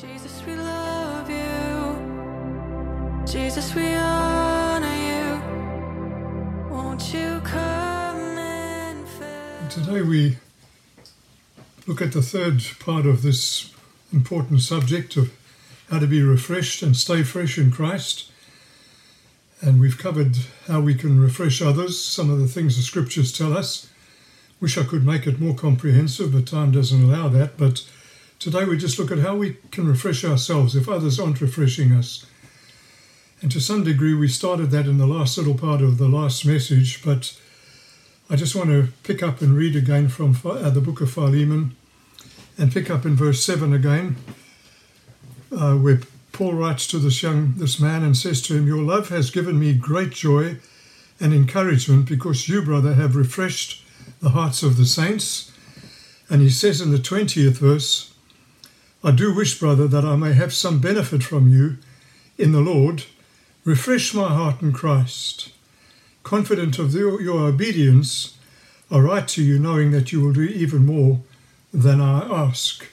Jesus, 0.00 0.44
we 0.46 0.54
love 0.54 1.28
you. 1.28 1.96
Jesus, 3.26 3.74
we 3.74 3.94
honor 3.96 4.86
you. 4.86 5.40
Won't 6.70 7.12
you 7.12 7.40
come 7.40 8.38
and 8.38 9.08
fill? 9.08 9.68
Today 9.68 10.02
we 10.02 10.36
look 11.88 12.00
at 12.00 12.12
the 12.12 12.22
third 12.22 12.62
part 12.78 13.06
of 13.06 13.22
this 13.22 13.74
important 14.12 14.60
subject 14.60 15.16
of 15.16 15.32
how 15.90 15.98
to 15.98 16.06
be 16.06 16.22
refreshed 16.22 16.80
and 16.80 16.96
stay 16.96 17.24
fresh 17.24 17.58
in 17.58 17.72
Christ. 17.72 18.30
And 19.60 19.80
we've 19.80 19.98
covered 19.98 20.36
how 20.68 20.80
we 20.80 20.94
can 20.94 21.20
refresh 21.20 21.60
others, 21.60 22.00
some 22.00 22.30
of 22.30 22.38
the 22.38 22.46
things 22.46 22.76
the 22.76 22.82
scriptures 22.82 23.36
tell 23.36 23.52
us. 23.52 23.88
Wish 24.60 24.78
I 24.78 24.84
could 24.84 25.04
make 25.04 25.26
it 25.26 25.40
more 25.40 25.56
comprehensive, 25.56 26.32
but 26.32 26.46
time 26.46 26.70
doesn't 26.70 27.02
allow 27.02 27.26
that. 27.30 27.58
But 27.58 27.82
today 28.38 28.64
we 28.64 28.76
just 28.76 28.98
look 28.98 29.10
at 29.10 29.18
how 29.18 29.36
we 29.36 29.56
can 29.70 29.88
refresh 29.88 30.24
ourselves 30.24 30.76
if 30.76 30.88
others 30.88 31.18
aren't 31.18 31.40
refreshing 31.40 31.92
us. 31.92 32.24
And 33.40 33.50
to 33.52 33.60
some 33.60 33.84
degree, 33.84 34.14
we 34.14 34.28
started 34.28 34.70
that 34.70 34.86
in 34.86 34.98
the 34.98 35.06
last 35.06 35.38
little 35.38 35.56
part 35.56 35.80
of 35.80 35.98
the 35.98 36.08
last 36.08 36.44
message, 36.44 37.04
but 37.04 37.38
I 38.30 38.36
just 38.36 38.54
want 38.54 38.70
to 38.70 38.88
pick 39.04 39.22
up 39.22 39.40
and 39.40 39.56
read 39.56 39.76
again 39.76 40.08
from 40.08 40.36
uh, 40.44 40.70
the 40.70 40.80
book 40.80 41.00
of 41.00 41.10
Philemon 41.10 41.76
and 42.56 42.72
pick 42.72 42.90
up 42.90 43.06
in 43.06 43.14
verse 43.14 43.42
7 43.42 43.72
again, 43.72 44.16
uh, 45.52 45.76
where 45.76 46.00
Paul 46.32 46.54
writes 46.54 46.86
to 46.88 46.98
this 46.98 47.22
young 47.22 47.54
this 47.56 47.80
man 47.80 48.02
and 48.02 48.16
says 48.16 48.42
to 48.42 48.56
him, 48.56 48.66
Your 48.66 48.82
love 48.82 49.08
has 49.08 49.30
given 49.30 49.58
me 49.58 49.72
great 49.72 50.10
joy 50.10 50.58
and 51.20 51.32
encouragement 51.32 52.08
because 52.08 52.48
you, 52.48 52.62
brother, 52.62 52.94
have 52.94 53.16
refreshed 53.16 53.84
the 54.20 54.30
hearts 54.30 54.62
of 54.62 54.76
the 54.76 54.86
saints. 54.86 55.52
And 56.28 56.42
he 56.42 56.50
says 56.50 56.80
in 56.80 56.90
the 56.90 56.98
20th 56.98 57.58
verse, 57.58 58.12
I 59.02 59.12
do 59.12 59.32
wish, 59.32 59.58
brother, 59.58 59.86
that 59.86 60.04
I 60.04 60.16
may 60.16 60.32
have 60.32 60.52
some 60.52 60.80
benefit 60.80 61.22
from 61.22 61.48
you 61.48 61.78
in 62.36 62.52
the 62.52 62.60
Lord. 62.60 63.04
Refresh 63.64 64.12
my 64.12 64.28
heart 64.28 64.60
in 64.60 64.72
Christ. 64.72 65.52
Confident 66.24 66.78
of 66.78 66.94
your, 66.94 67.20
your 67.22 67.46
obedience, 67.46 68.36
I 68.90 68.98
write 68.98 69.28
to 69.28 69.42
you 69.42 69.58
knowing 69.58 69.92
that 69.92 70.10
you 70.10 70.20
will 70.20 70.32
do 70.32 70.42
even 70.42 70.84
more 70.84 71.20
than 71.72 72.00
I 72.00 72.22
ask. 72.22 72.86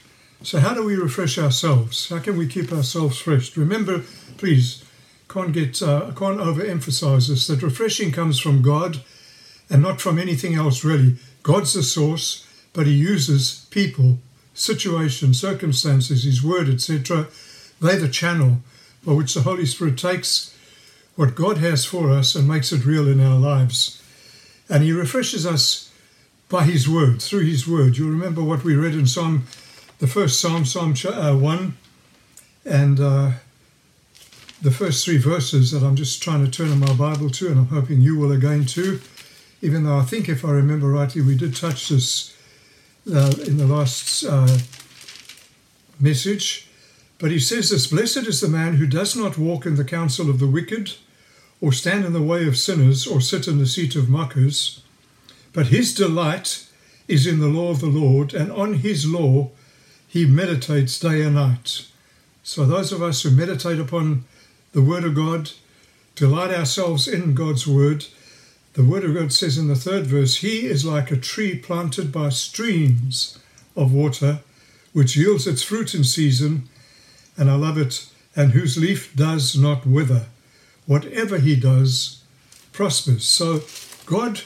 So, 0.43 0.59
how 0.59 0.73
do 0.73 0.83
we 0.83 0.95
refresh 0.95 1.39
ourselves? 1.39 2.09
How 2.09 2.19
can 2.19 2.37
we 2.37 2.47
keep 2.47 2.71
ourselves 2.71 3.17
fresh? 3.17 3.55
Remember, 3.57 4.03
please, 4.37 4.83
can't 5.27 5.53
get 5.53 5.81
uh, 5.81 6.11
can't 6.15 6.39
overemphasize 6.39 7.29
this 7.29 7.47
that 7.47 7.63
refreshing 7.63 8.11
comes 8.11 8.39
from 8.39 8.61
God 8.61 9.01
and 9.69 9.81
not 9.81 10.01
from 10.01 10.19
anything 10.19 10.53
else 10.53 10.83
really. 10.83 11.17
God's 11.41 11.73
the 11.73 11.83
source, 11.83 12.47
but 12.73 12.85
He 12.85 12.93
uses 12.93 13.65
people, 13.71 14.19
situations, 14.55 15.39
circumstances, 15.39 16.23
His 16.23 16.43
Word, 16.43 16.67
etc. 16.67 17.27
They're 17.79 17.99
the 17.99 18.09
channel 18.09 18.61
by 19.05 19.13
which 19.13 19.33
the 19.33 19.41
Holy 19.41 19.65
Spirit 19.65 19.97
takes 19.97 20.57
what 21.15 21.35
God 21.35 21.59
has 21.59 21.85
for 21.85 22.09
us 22.09 22.33
and 22.33 22.47
makes 22.47 22.71
it 22.71 22.85
real 22.85 23.07
in 23.07 23.19
our 23.19 23.37
lives. 23.37 24.01
And 24.67 24.83
He 24.83 24.91
refreshes 24.91 25.45
us 25.45 25.91
by 26.49 26.63
His 26.63 26.89
Word, 26.89 27.21
through 27.21 27.45
His 27.45 27.67
Word. 27.67 27.97
You'll 27.97 28.09
remember 28.09 28.43
what 28.43 28.63
we 28.63 28.75
read 28.75 28.93
in 28.93 29.05
Psalm, 29.05 29.43
the 29.99 30.07
first 30.07 30.39
Psalm, 30.39 30.65
Psalm 30.65 30.95
uh, 31.05 31.35
1, 31.35 31.77
and 32.65 32.99
uh, 32.99 33.31
the 34.61 34.71
first 34.71 35.05
three 35.05 35.17
verses 35.17 35.71
that 35.71 35.83
I'm 35.83 35.95
just 35.95 36.23
trying 36.23 36.43
to 36.43 36.49
turn 36.49 36.71
in 36.71 36.79
my 36.79 36.93
Bible 36.93 37.29
to, 37.29 37.47
and 37.47 37.59
I'm 37.59 37.67
hoping 37.67 38.01
you 38.01 38.17
will 38.17 38.31
again 38.31 38.65
too 38.65 38.99
even 39.65 39.83
though 39.83 39.97
I 39.97 40.03
think, 40.03 40.29
if 40.29 40.45
I 40.45 40.51
remember 40.51 40.89
rightly, 40.89 41.23
we 41.23 41.35
did 41.35 41.55
touch 41.55 41.89
this 41.89 42.34
uh, 43.11 43.33
in 43.45 43.57
the 43.57 43.67
last 43.67 44.23
uh, 44.23 44.57
message. 45.99 46.67
But 47.17 47.31
he 47.31 47.39
says 47.39 47.69
this 47.69 47.87
Blessed 47.87 48.27
is 48.27 48.41
the 48.41 48.47
man 48.47 48.75
who 48.75 48.87
does 48.87 49.15
not 49.15 49.37
walk 49.37 49.65
in 49.65 49.75
the 49.75 49.85
counsel 49.85 50.29
of 50.29 50.39
the 50.39 50.47
wicked, 50.47 50.93
or 51.61 51.71
stand 51.71 52.05
in 52.05 52.13
the 52.13 52.21
way 52.21 52.47
of 52.47 52.57
sinners, 52.57 53.07
or 53.07 53.21
sit 53.21 53.47
in 53.47 53.57
the 53.57 53.67
seat 53.67 53.95
of 53.95 54.09
mockers. 54.09 54.81
But 55.53 55.67
his 55.67 55.93
delight 55.93 56.67
is 57.07 57.25
in 57.25 57.39
the 57.39 57.47
law 57.47 57.71
of 57.71 57.79
the 57.79 57.87
Lord, 57.87 58.33
and 58.33 58.51
on 58.51 58.75
his 58.75 59.09
law 59.09 59.51
he 60.07 60.25
meditates 60.25 60.99
day 60.99 61.21
and 61.21 61.35
night. 61.35 61.87
So, 62.43 62.65
those 62.65 62.91
of 62.91 63.01
us 63.01 63.23
who 63.23 63.31
meditate 63.31 63.79
upon 63.79 64.25
the 64.73 64.81
Word 64.81 65.03
of 65.03 65.15
God, 65.15 65.51
delight 66.15 66.51
ourselves 66.51 67.07
in 67.07 67.33
God's 67.33 67.65
Word, 67.65 68.05
the 68.75 68.83
Word 68.83 69.05
of 69.05 69.13
God 69.13 69.31
says 69.31 69.57
in 69.57 69.69
the 69.69 69.75
third 69.75 70.05
verse, 70.05 70.37
He 70.37 70.65
is 70.65 70.83
like 70.83 71.09
a 71.09 71.15
tree 71.15 71.57
planted 71.57 72.11
by 72.11 72.27
streams 72.27 73.39
of 73.73 73.93
water, 73.93 74.39
which 74.91 75.15
yields 75.15 75.47
its 75.47 75.63
fruit 75.63 75.95
in 75.95 76.03
season, 76.03 76.67
and 77.37 77.49
I 77.49 77.55
love 77.55 77.77
it, 77.77 78.09
and 78.35 78.51
whose 78.51 78.77
leaf 78.77 79.15
does 79.15 79.57
not 79.57 79.85
wither. 79.85 80.25
Whatever 80.85 81.39
He 81.39 81.55
does 81.55 82.21
prospers. 82.73 83.25
So 83.25 83.63
God 84.05 84.41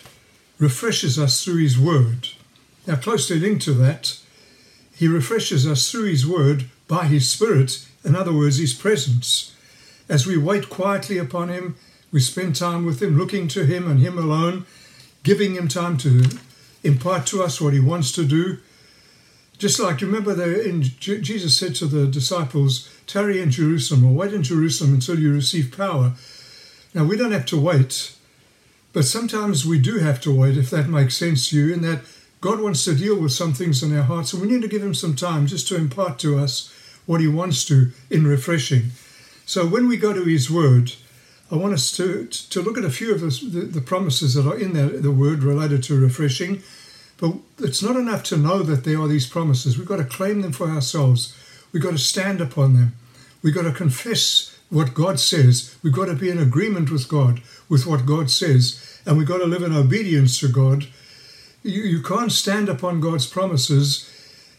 refreshes 0.60 1.18
us 1.18 1.44
through 1.44 1.64
His 1.64 1.80
Word. 1.80 2.30
Now, 2.86 2.98
closely 2.98 3.40
linked 3.40 3.64
to 3.64 3.74
that, 3.74 4.20
He 4.96 5.08
refreshes 5.08 5.66
us 5.66 5.90
through 5.90 6.06
His 6.06 6.28
Word 6.28 6.66
by 6.88 7.06
His 7.06 7.28
Spirit, 7.28 7.84
in 8.04 8.16
other 8.16 8.34
words, 8.34 8.58
His 8.58 8.76
presence. 8.76 9.56
As 10.08 10.28
we 10.28 10.38
wait 10.38 10.70
quietly 10.70 11.18
upon 11.18 11.50
Him, 11.50 11.78
we 12.12 12.20
spend 12.20 12.56
time 12.56 12.86
with 12.86 13.02
Him, 13.02 13.18
looking 13.18 13.47
to 13.50 13.66
Him 13.66 13.90
and 13.90 14.00
Him 14.00 14.18
alone, 14.18 14.66
giving 15.24 15.56
Him 15.56 15.68
time 15.68 15.97
to 15.97 16.25
impart 16.84 17.25
to 17.28 17.44
us 17.44 17.59
what 17.59 17.74
He 17.74 17.80
wants 17.80 18.12
to 18.14 18.25
do. 18.25 18.58
Just 19.58 19.80
like, 19.80 20.02
remember, 20.02 20.34
there 20.34 20.53
in, 20.53 20.84
Jesus 20.84 21.58
said 21.58 21.75
to 21.75 21.86
the 21.86 22.08
disciples, 22.08 22.90
tarry 23.08 23.42
in 23.42 23.52
Jerusalem 23.52 24.06
or 24.06 24.14
wait 24.14 24.34
in 24.34 24.42
Jerusalem 24.42 24.94
until 24.94 25.19
you 25.19 25.34
receive 25.34 25.75
power. 25.75 26.14
Now, 26.94 27.03
we 27.03 27.18
don't 27.18 27.34
have 27.34 27.46
to 27.48 27.59
wait, 27.59 28.16
but 28.94 29.06
sometimes 29.06 29.66
we 29.66 29.78
do 29.78 30.00
have 30.00 30.22
to 30.22 30.34
wait, 30.36 30.58
if 30.58 30.69
that 30.69 30.88
makes 30.88 31.18
sense 31.18 31.50
to 31.50 31.58
you, 31.58 31.74
in 31.74 31.81
that 31.81 32.02
God 32.42 32.62
wants 32.62 32.86
to 32.86 32.96
deal 32.96 33.19
with 33.19 33.34
some 33.34 33.53
things 33.53 33.84
in 33.84 33.96
our 33.96 34.03
hearts, 34.03 34.31
and 34.31 34.42
we 34.42 34.48
need 34.48 34.62
to 34.62 34.69
give 34.69 34.81
Him 34.81 34.94
some 34.94 35.16
time 35.16 35.46
just 35.46 35.68
to 35.68 35.75
impart 35.75 36.18
to 36.19 36.40
us 36.40 36.74
what 37.06 37.19
He 37.19 37.28
wants 37.28 37.66
to 37.66 37.92
in 38.09 38.25
refreshing. 38.25 38.92
So 39.46 39.68
when 39.68 39.90
we 39.90 39.98
go 39.98 40.14
to 40.14 40.24
His 40.24 40.50
Word, 40.50 40.94
I 41.52 41.56
want 41.56 41.74
us 41.74 41.92
to, 41.94 42.26
to 42.26 42.62
look 42.62 42.78
at 42.78 42.86
a 42.86 42.92
few 42.92 43.14
of 43.14 43.22
the, 43.22 43.62
the 43.62 43.82
promises 43.82 44.36
that 44.36 44.48
are 44.48 44.58
in 44.58 44.74
the, 44.74 44.98
the 45.00 45.12
word 45.12 45.44
related 45.44 45.82
to 45.84 46.00
refreshing. 46.00 46.62
But 47.18 47.34
it's 47.58 47.84
not 47.84 47.96
enough 47.96 48.24
to 48.26 48.38
know 48.38 48.64
that 48.64 48.84
there 48.84 49.02
are 49.02 49.08
these 49.08 49.28
promises. 49.28 49.78
We've 49.78 49.88
got 49.88 49.98
to 49.98 50.04
claim 50.04 50.42
them 50.42 50.52
for 50.52 50.70
ourselves. 50.70 51.36
We've 51.72 51.84
got 51.84 51.92
to 51.92 51.98
stand 51.98 52.40
upon 52.40 52.76
them. 52.76 52.94
We've 53.42 53.56
got 53.56 53.64
to 53.64 53.72
confess 53.72 54.58
what 54.70 54.94
God 54.94 55.20
says. 55.20 55.76
We've 55.82 55.94
got 55.94 56.06
to 56.06 56.14
be 56.14 56.30
in 56.30 56.40
agreement 56.40 56.92
with 56.92 57.08
God, 57.08 57.42
with 57.68 57.86
what 57.86 58.06
God 58.06 58.30
says. 58.30 59.02
And 59.06 59.18
we've 59.18 59.28
got 59.28 59.40
to 59.40 59.46
live 59.46 59.64
in 59.64 59.76
obedience 59.76 60.40
to 60.40 60.48
God. 60.48 60.88
You, 61.64 61.81
you 61.81 62.02
can't 62.02 62.31
stand 62.31 62.70
upon 62.70 63.02
God's 63.02 63.26
promises 63.26 64.10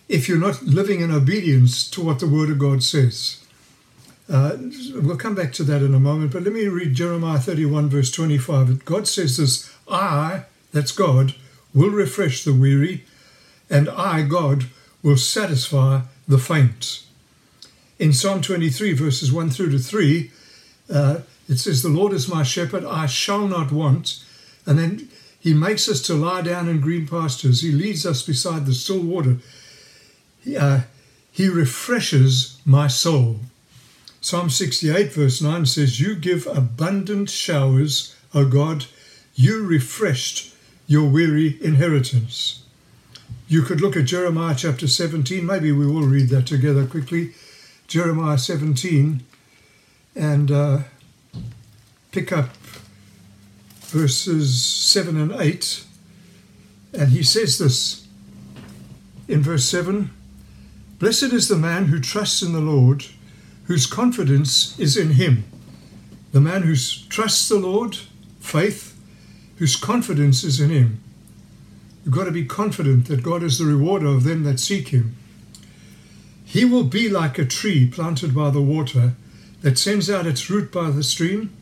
if 0.08 0.28
you're 0.28 0.38
not 0.38 0.62
living 0.62 1.00
in 1.00 1.12
obedience 1.12 1.88
to 1.90 2.02
what 2.02 2.18
the 2.18 2.28
Word 2.28 2.50
of 2.50 2.58
God 2.58 2.82
says. 2.82 3.39
Uh, 4.30 4.56
we'll 4.94 5.16
come 5.16 5.34
back 5.34 5.52
to 5.52 5.64
that 5.64 5.82
in 5.82 5.92
a 5.92 5.98
moment, 5.98 6.32
but 6.32 6.44
let 6.44 6.52
me 6.52 6.68
read 6.68 6.94
Jeremiah 6.94 7.40
31, 7.40 7.88
verse 7.88 8.12
25. 8.12 8.84
God 8.84 9.08
says 9.08 9.36
this 9.36 9.74
I, 9.88 10.44
that's 10.72 10.92
God, 10.92 11.34
will 11.74 11.90
refresh 11.90 12.44
the 12.44 12.54
weary, 12.54 13.04
and 13.68 13.88
I, 13.88 14.22
God, 14.22 14.66
will 15.02 15.16
satisfy 15.16 16.02
the 16.28 16.38
faint. 16.38 17.02
In 17.98 18.12
Psalm 18.12 18.40
23, 18.40 18.92
verses 18.92 19.32
1 19.32 19.50
through 19.50 19.70
to 19.72 19.78
3, 19.80 20.30
uh, 20.92 21.20
it 21.48 21.58
says, 21.58 21.82
The 21.82 21.88
Lord 21.88 22.12
is 22.12 22.28
my 22.28 22.44
shepherd, 22.44 22.84
I 22.84 23.06
shall 23.06 23.48
not 23.48 23.72
want. 23.72 24.24
And 24.64 24.78
then 24.78 25.08
he 25.40 25.54
makes 25.54 25.88
us 25.88 26.00
to 26.02 26.14
lie 26.14 26.42
down 26.42 26.68
in 26.68 26.80
green 26.80 27.08
pastures, 27.08 27.62
he 27.62 27.72
leads 27.72 28.06
us 28.06 28.22
beside 28.22 28.66
the 28.66 28.74
still 28.74 29.00
water. 29.00 29.38
He, 30.44 30.56
uh, 30.56 30.82
he 31.32 31.48
refreshes 31.48 32.60
my 32.64 32.86
soul. 32.86 33.40
Psalm 34.22 34.50
68, 34.50 35.12
verse 35.14 35.40
9 35.40 35.64
says, 35.64 35.98
You 35.98 36.14
give 36.14 36.46
abundant 36.46 37.30
showers, 37.30 38.14
O 38.34 38.46
God, 38.46 38.84
you 39.34 39.64
refreshed 39.64 40.54
your 40.86 41.08
weary 41.08 41.58
inheritance. 41.64 42.62
You 43.48 43.62
could 43.62 43.80
look 43.80 43.96
at 43.96 44.04
Jeremiah 44.04 44.54
chapter 44.54 44.86
17, 44.86 45.44
maybe 45.44 45.72
we 45.72 45.86
will 45.86 46.06
read 46.06 46.28
that 46.28 46.46
together 46.46 46.86
quickly. 46.86 47.32
Jeremiah 47.88 48.36
17, 48.36 49.24
and 50.14 50.50
uh, 50.50 50.78
pick 52.12 52.30
up 52.30 52.50
verses 53.86 54.62
7 54.62 55.16
and 55.16 55.32
8. 55.32 55.84
And 56.92 57.08
he 57.08 57.22
says 57.22 57.58
this 57.58 58.06
in 59.28 59.42
verse 59.42 59.64
7 59.64 60.10
Blessed 60.98 61.32
is 61.32 61.48
the 61.48 61.56
man 61.56 61.86
who 61.86 61.98
trusts 61.98 62.42
in 62.42 62.52
the 62.52 62.60
Lord 62.60 63.06
whose 63.70 63.86
confidence 63.86 64.76
is 64.80 64.96
in 64.96 65.10
Him. 65.10 65.44
The 66.32 66.40
man 66.40 66.62
who 66.62 66.74
trusts 67.08 67.48
the 67.48 67.56
Lord, 67.56 67.98
faith, 68.40 68.98
whose 69.58 69.76
confidence 69.76 70.42
is 70.42 70.58
in 70.58 70.70
Him. 70.70 71.00
You've 72.04 72.12
got 72.12 72.24
to 72.24 72.32
be 72.32 72.44
confident 72.44 73.06
that 73.06 73.22
God 73.22 73.44
is 73.44 73.60
the 73.60 73.66
rewarder 73.66 74.08
of 74.08 74.24
them 74.24 74.42
that 74.42 74.58
seek 74.58 74.88
Him. 74.88 75.14
He 76.44 76.64
will 76.64 76.82
be 76.82 77.08
like 77.08 77.38
a 77.38 77.44
tree 77.44 77.86
planted 77.86 78.34
by 78.34 78.50
the 78.50 78.60
water 78.60 79.12
that 79.62 79.78
sends 79.78 80.10
out 80.10 80.26
its 80.26 80.50
root 80.50 80.72
by 80.72 80.90
the 80.90 81.04
stream. 81.04 81.52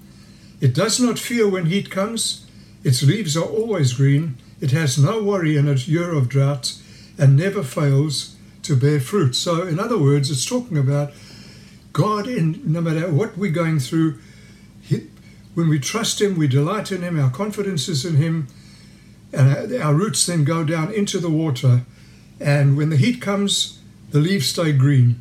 It 0.62 0.74
does 0.74 0.98
not 0.98 1.18
fear 1.18 1.46
when 1.46 1.66
heat 1.66 1.90
comes. 1.90 2.46
Its 2.84 3.02
leaves 3.02 3.36
are 3.36 3.44
always 3.44 3.92
green. 3.92 4.38
It 4.62 4.70
has 4.70 4.96
no 4.96 5.22
worry 5.22 5.58
in 5.58 5.68
a 5.68 5.74
year 5.74 6.14
of 6.14 6.30
drought 6.30 6.72
and 7.18 7.36
never 7.36 7.62
fails 7.62 8.34
to 8.62 8.76
bear 8.76 8.98
fruit. 8.98 9.34
So, 9.34 9.66
in 9.66 9.78
other 9.78 9.98
words, 9.98 10.30
it's 10.30 10.46
talking 10.46 10.78
about 10.78 11.12
God, 11.98 12.28
in 12.28 12.62
no 12.64 12.80
matter 12.80 13.10
what 13.10 13.36
we're 13.36 13.50
going 13.50 13.80
through, 13.80 14.20
he, 14.80 15.08
when 15.54 15.68
we 15.68 15.80
trust 15.80 16.20
Him, 16.20 16.38
we 16.38 16.46
delight 16.46 16.92
in 16.92 17.02
Him, 17.02 17.18
our 17.18 17.28
confidence 17.28 17.88
is 17.88 18.04
in 18.04 18.14
Him, 18.14 18.46
and 19.32 19.74
our 19.82 19.94
roots 19.94 20.24
then 20.24 20.44
go 20.44 20.62
down 20.62 20.94
into 20.94 21.18
the 21.18 21.28
water. 21.28 21.82
And 22.38 22.76
when 22.76 22.90
the 22.90 22.96
heat 22.96 23.20
comes, 23.20 23.80
the 24.10 24.20
leaves 24.20 24.46
stay 24.46 24.70
green. 24.70 25.18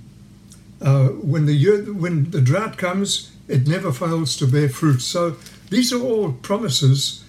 Uh, 0.80 1.08
when 1.08 1.48
the 1.48 1.56
year, 1.56 1.82
when 1.92 2.30
the 2.30 2.42
drought 2.42 2.78
comes, 2.78 3.32
it 3.48 3.68
never 3.68 3.92
fails 3.92 4.38
to 4.38 4.46
bear 4.46 4.70
fruit. 4.70 5.02
So 5.02 5.36
these 5.72 5.92
are 5.92 6.00
all 6.00 6.32
promises 6.32 7.24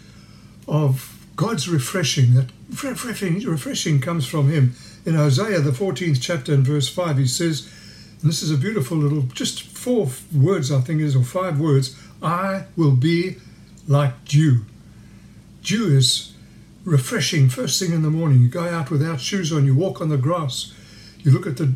of 0.66 1.18
God's 1.36 1.70
refreshing. 1.70 2.34
That 2.34 2.50
refreshing, 2.82 3.40
refreshing 3.40 4.02
comes 4.02 4.26
from 4.26 4.50
Him. 4.50 4.74
In 5.06 5.14
Hosea, 5.14 5.60
the 5.60 5.70
14th 5.70 6.18
chapter 6.20 6.52
and 6.52 6.66
verse 6.66 6.90
5, 6.90 7.16
he 7.16 7.26
says, 7.26 7.72
this 8.22 8.42
is 8.42 8.50
a 8.50 8.56
beautiful 8.56 8.96
little, 8.96 9.22
just 9.22 9.62
four 9.62 10.08
words, 10.34 10.72
I 10.72 10.80
think 10.80 11.00
it 11.00 11.04
is, 11.04 11.14
or 11.14 11.22
five 11.22 11.60
words 11.60 11.96
I 12.22 12.64
will 12.76 12.96
be 12.96 13.36
like 13.86 14.24
dew. 14.24 14.64
Dew 15.62 15.96
is 15.96 16.32
refreshing 16.84 17.48
first 17.48 17.80
thing 17.80 17.92
in 17.92 18.02
the 18.02 18.10
morning. 18.10 18.40
You 18.42 18.48
go 18.48 18.64
out 18.64 18.90
without 18.90 19.20
shoes 19.20 19.52
on, 19.52 19.66
you 19.66 19.74
walk 19.74 20.00
on 20.00 20.08
the 20.08 20.16
grass, 20.16 20.74
you 21.20 21.30
look 21.30 21.46
at 21.46 21.56
the 21.56 21.74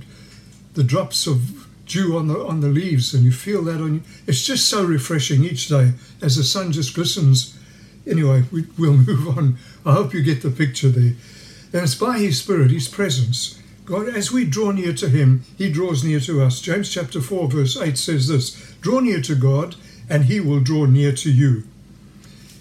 the 0.75 0.83
drops 0.83 1.27
of 1.27 1.69
dew 1.87 2.17
on 2.17 2.29
the 2.29 2.39
on 2.39 2.61
the 2.61 2.69
leaves 2.69 3.13
and 3.13 3.25
you 3.25 3.33
feel 3.33 3.63
that 3.63 3.81
on 3.81 3.95
you. 3.95 4.03
It's 4.27 4.45
just 4.45 4.69
so 4.69 4.85
refreshing 4.85 5.45
each 5.45 5.69
day 5.69 5.93
as 6.21 6.37
the 6.37 6.45
sun 6.45 6.73
just 6.73 6.95
glistens. 6.95 7.59
Anyway, 8.07 8.45
we, 8.51 8.67
we'll 8.79 8.97
move 8.97 9.37
on. 9.37 9.59
I 9.85 9.93
hope 9.93 10.15
you 10.15 10.23
get 10.23 10.43
the 10.43 10.51
picture 10.51 10.89
there. 10.89 11.15
And 11.73 11.83
it's 11.83 11.95
by 11.95 12.19
His 12.19 12.41
Spirit, 12.41 12.71
His 12.71 12.89
presence. 12.89 13.62
God, 13.93 14.09
as 14.09 14.33
we 14.33 14.47
draw 14.47 14.71
near 14.71 14.95
to 14.95 15.11
Him, 15.11 15.45
He 15.59 15.71
draws 15.71 16.03
near 16.03 16.19
to 16.21 16.41
us. 16.41 16.63
James 16.63 16.91
chapter 16.91 17.21
4, 17.21 17.47
verse 17.49 17.77
8 17.77 17.99
says 17.99 18.27
this 18.27 18.75
Draw 18.81 19.01
near 19.01 19.21
to 19.21 19.35
God, 19.35 19.77
and 20.09 20.25
He 20.25 20.41
will 20.41 20.61
draw 20.61 20.87
near 20.87 21.13
to 21.13 21.31
you. 21.31 21.65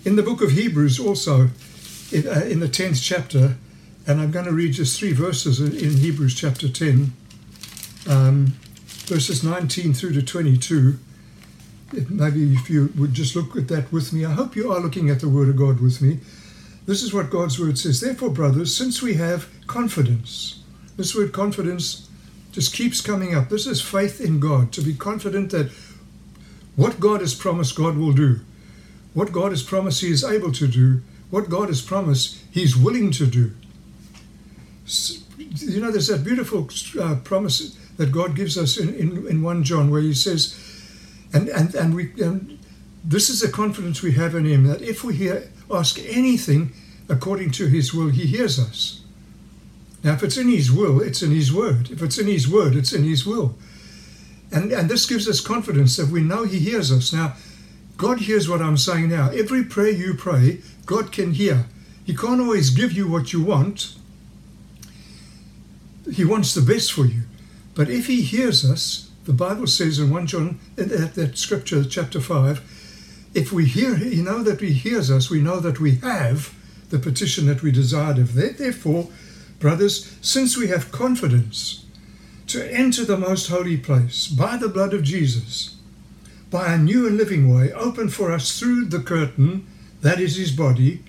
In 0.04 0.18
the 0.18 0.24
book 0.24 0.42
of 0.42 0.52
Hebrews, 0.52 1.00
also, 1.00 1.44
in, 2.12 2.28
uh, 2.28 2.42
the 2.60 2.68
10th 2.68 3.02
chapter, 3.02 3.56
and 4.06 4.20
I'm 4.20 4.32
going 4.32 4.44
to 4.44 4.52
read 4.52 4.74
just 4.74 5.00
three 5.00 5.14
verses 5.14 5.62
in, 5.62 5.74
in 5.74 6.00
Hebrews 6.00 6.36
chapter 6.36 6.68
10, 6.68 7.14
um, 8.10 8.48
verses 9.06 9.42
19 9.42 9.94
through 9.94 10.12
to 10.12 10.22
22. 10.22 11.00
Maybe 12.10 12.54
if 12.54 12.70
you 12.70 12.92
would 12.98 13.14
just 13.14 13.38
look 13.38 13.56
at 13.56 13.70
that 13.70 13.90
with 13.90 14.12
me. 14.12 14.26
I 14.26 14.34
hope 14.34 14.58
you 14.58 14.70
are 14.74 14.82
looking 14.82 15.10
at 15.10 15.22
the 15.22 15.30
Word 15.30 15.48
of 15.48 15.56
God 15.56 15.80
with 15.80 16.02
me. 16.02 16.20
This 16.86 17.02
is 17.02 17.14
what 17.14 17.30
God's 17.30 17.58
Word 17.58 17.78
says. 17.78 18.02
Therefore, 18.02 18.32
brothers, 18.32 18.76
since 18.76 19.02
we 19.02 19.14
have 19.14 19.48
confidence, 19.68 20.61
this 21.02 21.16
word 21.16 21.34
confidence 21.34 22.08
just 22.52 22.76
keeps 22.76 23.02
coming 23.02 23.34
up. 23.34 23.50
This 23.50 23.66
is 23.66 23.82
faith 23.82 24.22
in 24.22 24.40
God, 24.40 24.72
to 24.74 24.82
be 24.82 24.94
confident 24.94 25.50
that 25.50 25.72
what 26.76 27.00
God 27.00 27.22
has 27.22 27.34
promised, 27.34 27.76
God 27.76 27.98
will 27.98 28.14
do. 28.14 28.42
What 29.16 29.32
God 29.32 29.52
has 29.52 29.64
promised, 29.64 30.02
He 30.02 30.12
is 30.12 30.24
able 30.24 30.52
to 30.52 30.68
do. 30.68 31.02
What 31.32 31.50
God 31.50 31.70
has 31.70 31.82
promised, 31.82 32.38
He's 32.52 32.78
willing 32.78 33.10
to 33.14 33.26
do. 33.26 33.52
You 35.38 35.82
know, 35.82 35.90
there's 35.90 36.08
that 36.08 36.24
beautiful 36.24 36.70
uh, 37.00 37.16
promise 37.24 37.76
that 37.98 38.12
God 38.12 38.36
gives 38.36 38.56
us 38.56 38.78
in, 38.78 38.94
in, 38.94 39.28
in 39.28 39.42
1 39.42 39.64
John 39.64 39.90
where 39.90 40.02
He 40.02 40.14
says, 40.14 40.56
and, 41.34 41.50
and, 41.50 41.74
and 41.74 41.96
we 41.96 42.12
and 42.22 42.60
this 43.04 43.28
is 43.28 43.40
the 43.40 43.50
confidence 43.50 44.04
we 44.04 44.12
have 44.12 44.36
in 44.36 44.46
Him 44.46 44.68
that 44.68 44.84
if 44.84 45.04
we 45.04 45.16
hear, 45.16 45.50
ask 45.72 45.98
anything 46.00 46.74
according 47.10 47.50
to 47.52 47.66
His 47.66 47.92
will, 47.92 48.10
He 48.10 48.28
hears 48.28 48.60
us. 48.60 49.01
Now, 50.04 50.14
if 50.14 50.24
it's 50.24 50.38
in 50.38 50.50
His 50.50 50.72
will, 50.72 51.02
it's 51.02 51.22
in 51.22 51.32
His 51.32 51.54
word. 51.54 51.92
If 51.92 52.02
it's 52.02 52.18
in 52.18 52.28
His 52.28 52.48
word, 52.48 52.76
it's 52.76 52.94
in 52.94 53.04
His 53.04 53.26
will. 53.26 53.56
And, 54.52 54.72
and 54.72 54.90
this 54.90 55.06
gives 55.06 55.30
us 55.30 55.40
confidence 55.40 55.96
that 55.98 56.10
we 56.10 56.22
know 56.22 56.44
He 56.44 56.60
hears 56.60 56.92
us. 56.92 57.14
Now, 57.14 57.36
God 57.98 58.22
hears 58.22 58.50
what 58.50 58.62
I'm 58.62 58.78
saying 58.78 59.10
now. 59.10 59.30
Every 59.30 59.64
prayer 59.64 59.92
you 59.92 60.16
pray, 60.16 60.60
God 60.86 61.12
can 61.12 61.34
hear. 61.34 61.66
He 62.04 62.16
can't 62.16 62.42
always 62.42 62.72
give 62.72 62.92
you 62.94 63.08
what 63.08 63.32
you 63.32 63.44
want. 63.44 63.96
He 66.12 66.26
wants 66.26 66.54
the 66.54 66.62
best 66.62 66.92
for 66.92 67.06
you. 67.06 67.22
But 67.76 67.90
if 67.90 68.08
He 68.08 68.24
hears 68.24 68.66
us, 68.66 69.10
the 69.26 69.34
Bible 69.34 69.68
says 69.68 70.00
in 70.00 70.10
1 70.10 70.28
John, 70.28 70.60
in 70.78 70.90
that, 70.90 71.14
that 71.14 71.38
scripture, 71.38 71.86
chapter 71.86 72.20
5, 72.20 73.30
if 73.36 73.52
we 73.52 73.66
hear, 73.66 73.96
you 73.96 74.24
know 74.24 74.42
that 74.42 74.62
He 74.62 74.74
hears 74.74 75.12
us, 75.12 75.30
we 75.30 75.42
know 75.42 75.60
that 75.60 75.80
we 75.80 75.98
have 75.98 76.54
the 76.90 77.00
petition 77.00 77.46
that 77.46 77.62
we 77.62 77.72
desired 77.72 78.18
of. 78.18 78.34
Therefore, 78.34 79.10
brothers, 79.62 80.18
since 80.22 80.58
we 80.58 80.68
have 80.68 80.92
confidence, 80.92 81.86
to 82.48 82.70
enter 82.74 83.06
the 83.06 83.18
most 83.18 83.48
holy 83.48 83.78
place 83.78 84.28
by 84.28 84.58
the 84.58 84.68
blood 84.68 84.94
of 84.94 85.04
Jesus, 85.04 85.78
by 86.50 86.74
a 86.74 86.78
new 86.78 87.08
and 87.08 87.16
living 87.16 87.54
way 87.54 87.72
opened 87.72 88.14
for 88.14 88.32
us 88.32 88.60
through 88.60 88.86
the 88.86 89.00
curtain, 89.00 89.66
that 90.02 90.20
is 90.20 90.36
his 90.36 90.52
body. 90.52 91.02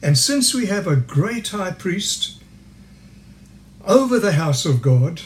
And 0.00 0.16
since 0.16 0.54
we 0.54 0.66
have 0.66 0.86
a 0.86 0.94
great 0.94 1.48
high 1.48 1.72
priest 1.72 2.40
over 3.84 4.20
the 4.20 4.32
house 4.32 4.64
of 4.64 4.82
God, 4.82 5.22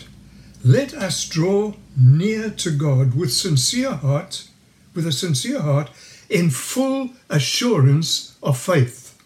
let 0.64 0.94
us 0.94 1.28
draw 1.28 1.74
near 1.96 2.50
to 2.50 2.70
God 2.70 3.14
with 3.14 3.32
sincere 3.32 3.92
heart, 3.92 4.48
with 4.94 5.06
a 5.06 5.12
sincere 5.12 5.60
heart, 5.60 5.90
in 6.30 6.48
full 6.48 7.10
assurance 7.28 8.38
of 8.42 8.58
faith, 8.58 9.18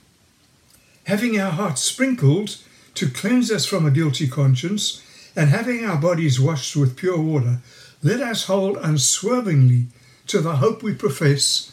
having 1.05 1.39
our 1.39 1.53
hearts 1.53 1.83
sprinkled 1.83 2.57
to 2.95 3.11
cleanse 3.11 3.51
us 3.51 3.67
from 3.67 3.87
a 3.87 3.91
guilty 3.91 4.29
conscience 4.29 5.03
and 5.37 5.51
having 5.51 5.85
our 5.85 5.97
bodies 5.97 6.41
washed 6.41 6.77
with 6.77 6.97
pure 6.97 7.21
water, 7.21 7.59
let 8.03 8.21
us 8.21 8.45
hold 8.45 8.77
unswervingly 8.77 9.87
to 10.27 10.41
the 10.41 10.57
hope 10.57 10.83
we 10.83 10.95
profess, 10.95 11.73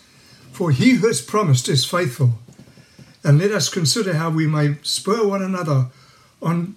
for 0.51 0.71
he 0.71 0.91
who 0.91 1.07
has 1.07 1.21
promised 1.21 1.69
is 1.69 1.85
faithful. 1.85 2.31
And 3.23 3.37
let 3.37 3.51
us 3.51 3.69
consider 3.69 4.13
how 4.13 4.31
we 4.31 4.47
may 4.47 4.77
spur 4.81 5.27
one 5.27 5.43
another 5.43 5.87
on 6.41 6.75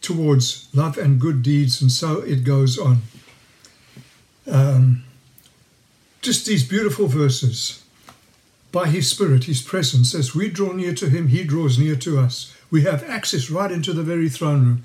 towards 0.00 0.68
love 0.74 0.98
and 0.98 1.20
good 1.20 1.42
deeds, 1.42 1.80
and 1.80 1.92
so 1.92 2.20
it 2.20 2.42
goes 2.42 2.78
on. 2.78 3.02
Um, 4.50 5.04
just 6.22 6.46
these 6.46 6.66
beautiful 6.66 7.06
verses. 7.06 7.84
By 8.72 8.86
His 8.88 9.08
Spirit, 9.10 9.44
His 9.44 9.62
presence, 9.62 10.14
as 10.14 10.34
we 10.34 10.48
draw 10.48 10.72
near 10.72 10.94
to 10.94 11.08
Him, 11.08 11.28
He 11.28 11.44
draws 11.44 11.78
near 11.78 11.96
to 11.96 12.18
us. 12.18 12.54
We 12.70 12.82
have 12.82 13.08
access 13.08 13.50
right 13.50 13.70
into 13.70 13.92
the 13.92 14.02
very 14.02 14.28
throne 14.28 14.64
room. 14.64 14.82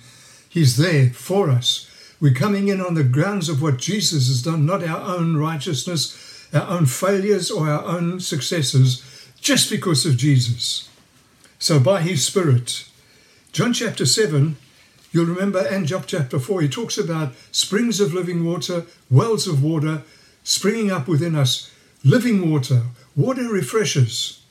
He's 0.49 0.77
there 0.77 1.09
for 1.09 1.49
us. 1.49 1.89
We're 2.19 2.33
coming 2.33 2.67
in 2.69 2.81
on 2.81 2.93
the 2.93 3.03
grounds 3.03 3.49
of 3.49 3.61
what 3.61 3.77
Jesus 3.77 4.27
has 4.27 4.41
done, 4.41 4.65
not 4.65 4.83
our 4.83 5.01
own 5.01 5.37
righteousness, 5.37 6.47
our 6.53 6.67
own 6.67 6.85
failures, 6.85 7.51
or 7.51 7.69
our 7.69 7.83
own 7.83 8.19
successes, 8.19 9.03
just 9.41 9.69
because 9.69 10.05
of 10.05 10.17
Jesus. 10.17 10.89
So, 11.59 11.79
by 11.79 12.01
His 12.01 12.25
Spirit, 12.25 12.87
John 13.51 13.73
chapter 13.73 14.05
7, 14.05 14.55
you'll 15.11 15.25
remember, 15.25 15.59
and 15.59 15.85
John 15.85 16.03
chapter 16.07 16.39
4, 16.39 16.61
he 16.61 16.69
talks 16.69 16.97
about 16.97 17.33
springs 17.51 17.99
of 17.99 18.13
living 18.13 18.45
water, 18.45 18.85
wells 19.09 19.47
of 19.47 19.63
water 19.63 20.03
springing 20.43 20.91
up 20.91 21.07
within 21.07 21.35
us, 21.35 21.71
living 22.03 22.49
water. 22.49 22.83
Water 23.15 23.49
refreshes. 23.49 24.41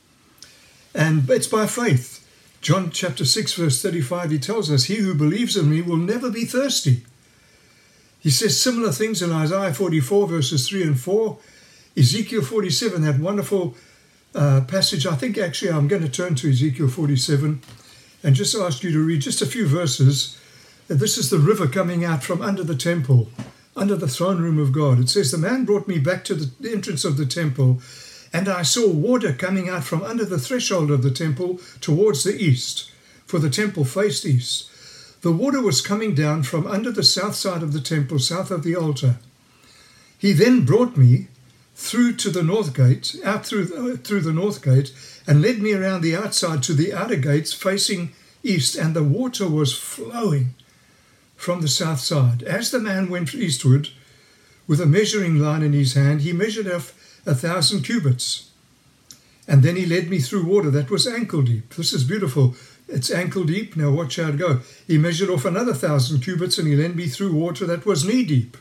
And 0.95 1.29
it's 1.31 1.47
by 1.47 1.67
faith. 1.67 2.24
John 2.65 2.89
chapter 2.89 3.27
6, 3.27 3.53
verse 3.53 3.83
35, 3.83 4.31
he 4.31 4.39
tells 4.39 4.71
us, 4.71 4.85
He 4.85 4.95
who 4.95 5.15
believes 5.15 5.55
in 5.55 5.69
me 5.69 5.83
will 5.83 5.99
never 5.99 6.31
be 6.31 6.47
thirsty. 6.47 7.05
He 8.19 8.31
says 8.31 8.59
similar 8.59 8.91
things 8.91 9.21
in 9.21 9.31
Isaiah 9.31 9.75
44, 9.75 10.29
verses 10.29 10.67
3 10.67 10.83
and 10.83 10.99
4. 10.99 11.39
Ezekiel 11.95 12.41
47, 12.41 13.03
that 13.03 13.19
wonderful 13.19 13.77
uh, 14.35 14.63
passage. 14.67 15.05
I 15.05 15.15
think 15.15 15.37
actually 15.37 15.73
I'm 15.73 15.89
going 15.89 16.01
to 16.01 16.09
turn 16.09 16.37
to 16.37 16.49
Ezekiel 16.49 16.89
47 16.89 17.61
and 18.23 18.35
just 18.35 18.55
ask 18.55 18.83
you 18.83 18.93
to 18.93 19.05
read 19.05 19.21
just 19.21 19.43
a 19.43 19.47
few 19.47 19.67
verses. 19.67 20.41
This 20.89 21.19
is 21.19 21.29
the 21.29 21.39
river 21.39 21.69
coming 21.69 22.03
out 22.03 22.25
from 22.25 22.41
under 22.41 22.65
the 22.65 22.75
temple, 22.75 23.29
under 23.77 23.95
the 23.95 24.09
throne 24.09 24.41
room 24.41 24.59
of 24.59 24.73
God. 24.73 24.99
It 25.01 25.11
says, 25.11 25.31
The 25.31 25.37
man 25.37 25.67
brought 25.67 25.87
me 25.87 25.99
back 25.99 26.25
to 26.25 26.35
the 26.35 26.73
entrance 26.73 27.05
of 27.05 27.19
the 27.19 27.27
temple 27.27 27.83
and 28.35 28.49
I 28.49 28.63
saw 28.63 28.89
water 28.91 29.33
coming 29.33 29.69
out 29.69 29.85
from 29.85 30.03
under 30.03 30.25
the 30.25 30.41
threshold 30.41 30.91
of 30.91 31.05
the 31.05 31.13
temple 31.13 31.61
towards 31.81 32.25
the 32.25 32.35
east, 32.35 32.91
for 33.27 33.39
the 33.39 33.49
temple 33.49 33.85
faced 33.85 34.27
east. 34.27 34.69
The 35.23 35.31
water 35.31 35.63
was 35.63 35.81
coming 35.81 36.17
down 36.17 36.43
from 36.43 36.67
under 36.67 36.91
the 36.91 37.05
south 37.05 37.37
side 37.37 37.63
of 37.63 37.73
the 37.73 37.81
temple, 37.81 38.19
south 38.19 38.51
of 38.51 38.65
the 38.65 38.75
altar. 38.75 39.19
He 40.19 40.33
then 40.33 40.65
brought 40.65 40.97
me 40.97 41.29
through 41.77 42.17
to 42.17 42.31
the 42.31 42.43
north 42.43 42.75
gate, 42.75 43.15
out 43.25 43.47
through 43.47 43.67
the, 43.67 43.99
through 43.99 44.23
the 44.23 44.33
north 44.33 44.65
gate, 44.65 44.93
and 45.29 45.41
led 45.41 45.61
me 45.61 45.73
around 45.73 46.03
the 46.03 46.17
outside 46.17 46.65
to 46.65 46.75
the 46.75 46.93
outer 46.93 47.17
gates 47.17 47.53
facing 47.53 48.13
east, 48.43 48.75
and 48.75 48.95
the 48.95 49.05
water 49.05 49.49
was 49.49 49.79
flowing 49.79 50.55
from 51.37 51.61
the 51.61 51.69
south 51.69 52.01
side. 52.01 52.43
As 52.43 52.73
the 52.73 52.81
man 52.81 53.09
went 53.09 53.33
eastward 53.33 53.91
with 54.67 54.81
a 54.81 54.87
measuring 54.87 55.39
line 55.39 55.63
in 55.63 55.73
his 55.73 55.95
hand, 55.95 56.23
he 56.23 56.33
measured 56.33 56.67
off 56.67 56.95
a 57.27 57.35
thousand 57.35 57.83
cubits. 57.83 58.51
And 59.47 59.63
then 59.63 59.77
he 59.77 59.87
led 59.87 60.09
me 60.09 60.19
through 60.21 60.47
water 60.47 60.71
that 60.71 60.91
was 60.91 61.07
ankle 61.07 61.43
deep. 61.43 61.75
This 61.75 61.93
is 61.93 62.05
beautiful. 62.05 62.55
It's 62.89 63.11
ankle 63.11 63.45
deep. 63.45 63.77
Now 63.77 63.91
watch 63.91 64.17
how 64.17 64.29
it 64.29 64.39
go. 64.39 64.61
He 64.87 64.99
measured 64.99 65.31
off 65.31 65.45
another 65.45 65.75
thousand 65.75 66.21
cubits 66.21 66.59
and 66.59 66.67
he 66.67 66.77
led 66.77 66.97
me 66.97 67.07
through 67.09 67.35
water 67.35 67.67
that 67.67 67.87
was 67.87 68.05
knee 68.05 68.25
deep, 68.25 68.57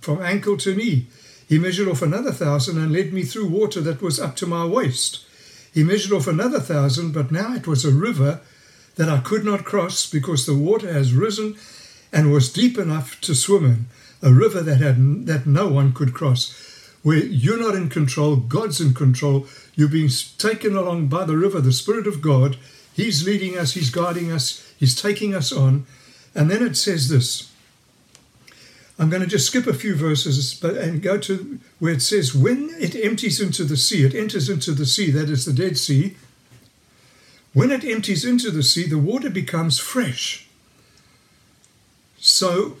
from 0.00 0.22
ankle 0.22 0.56
to 0.58 0.74
knee. 0.74 1.06
He 1.48 1.58
measured 1.58 1.88
off 1.88 2.02
another 2.02 2.32
thousand 2.32 2.76
and 2.76 2.92
led 2.92 3.12
me 3.12 3.22
through 3.22 3.48
water 3.48 3.80
that 3.80 4.02
was 4.02 4.20
up 4.20 4.36
to 4.36 4.46
my 4.46 4.66
waist. 4.66 5.24
He 5.72 5.82
measured 5.82 6.12
off 6.12 6.26
another 6.26 6.60
thousand, 6.60 7.12
but 7.12 7.32
now 7.32 7.54
it 7.54 7.66
was 7.66 7.84
a 7.84 7.90
river 7.90 8.40
that 8.96 9.08
I 9.08 9.20
could 9.20 9.44
not 9.44 9.64
cross 9.64 10.10
because 10.10 10.44
the 10.44 10.54
water 10.54 10.92
has 10.92 11.14
risen 11.14 11.56
and 12.12 12.32
was 12.32 12.52
deep 12.52 12.76
enough 12.76 13.20
to 13.22 13.34
swim 13.34 13.64
in. 13.64 13.86
A 14.20 14.32
river 14.32 14.60
that 14.60 14.80
had 14.80 15.26
that 15.26 15.46
no 15.46 15.68
one 15.68 15.92
could 15.92 16.12
cross. 16.12 16.52
Where 17.02 17.18
you're 17.18 17.60
not 17.60 17.74
in 17.74 17.88
control, 17.88 18.36
God's 18.36 18.80
in 18.80 18.94
control. 18.94 19.46
You're 19.74 19.88
being 19.88 20.10
taken 20.38 20.76
along 20.76 21.08
by 21.08 21.24
the 21.24 21.36
river, 21.36 21.60
the 21.60 21.72
Spirit 21.72 22.06
of 22.06 22.20
God. 22.20 22.56
He's 22.92 23.24
leading 23.24 23.56
us, 23.56 23.72
He's 23.72 23.90
guiding 23.90 24.32
us, 24.32 24.72
He's 24.78 25.00
taking 25.00 25.34
us 25.34 25.52
on. 25.52 25.86
And 26.34 26.50
then 26.50 26.62
it 26.62 26.76
says 26.76 27.08
this 27.08 27.50
I'm 28.98 29.10
going 29.10 29.22
to 29.22 29.28
just 29.28 29.46
skip 29.46 29.66
a 29.66 29.74
few 29.74 29.94
verses 29.94 30.54
but, 30.54 30.76
and 30.76 31.00
go 31.00 31.18
to 31.18 31.60
where 31.78 31.92
it 31.92 32.02
says, 32.02 32.34
When 32.34 32.70
it 32.80 32.96
empties 32.96 33.40
into 33.40 33.64
the 33.64 33.76
sea, 33.76 34.04
it 34.04 34.14
enters 34.14 34.48
into 34.48 34.72
the 34.72 34.86
sea, 34.86 35.10
that 35.12 35.30
is 35.30 35.44
the 35.44 35.52
Dead 35.52 35.78
Sea. 35.78 36.16
When 37.54 37.70
it 37.70 37.84
empties 37.84 38.24
into 38.24 38.50
the 38.50 38.62
sea, 38.62 38.86
the 38.86 38.98
water 38.98 39.30
becomes 39.30 39.78
fresh. 39.78 40.48
So 42.18 42.76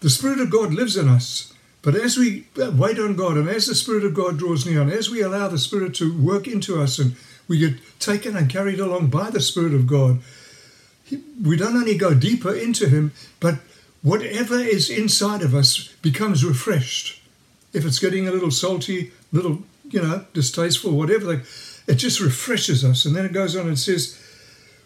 the 0.00 0.10
Spirit 0.10 0.40
of 0.40 0.50
God 0.50 0.72
lives 0.72 0.96
in 0.96 1.08
us. 1.08 1.51
But 1.82 1.96
as 1.96 2.16
we 2.16 2.46
uh, 2.60 2.70
wait 2.70 2.98
on 2.98 3.16
God 3.16 3.36
and 3.36 3.48
as 3.48 3.66
the 3.66 3.74
Spirit 3.74 4.04
of 4.04 4.14
God 4.14 4.38
draws 4.38 4.64
near 4.64 4.80
and 4.80 4.90
as 4.90 5.10
we 5.10 5.20
allow 5.20 5.48
the 5.48 5.58
Spirit 5.58 5.94
to 5.96 6.16
work 6.16 6.46
into 6.46 6.80
us 6.80 6.98
and 6.98 7.16
we 7.48 7.58
get 7.58 7.74
taken 7.98 8.36
and 8.36 8.48
carried 8.48 8.78
along 8.78 9.08
by 9.08 9.30
the 9.30 9.40
Spirit 9.40 9.74
of 9.74 9.86
God, 9.86 10.20
we 11.42 11.56
don't 11.56 11.76
only 11.76 11.96
go 11.96 12.14
deeper 12.14 12.54
into 12.54 12.88
Him, 12.88 13.12
but 13.40 13.56
whatever 14.02 14.58
is 14.58 14.88
inside 14.88 15.42
of 15.42 15.54
us 15.54 15.88
becomes 16.02 16.44
refreshed. 16.44 17.20
If 17.72 17.84
it's 17.84 17.98
getting 17.98 18.28
a 18.28 18.32
little 18.32 18.50
salty, 18.50 19.10
little, 19.32 19.62
you 19.90 20.00
know, 20.02 20.24
distasteful, 20.32 20.92
whatever, 20.92 21.42
it 21.86 21.94
just 21.96 22.20
refreshes 22.20 22.84
us. 22.84 23.04
And 23.04 23.16
then 23.16 23.24
it 23.24 23.32
goes 23.32 23.56
on 23.56 23.66
and 23.66 23.78
says, 23.78 24.18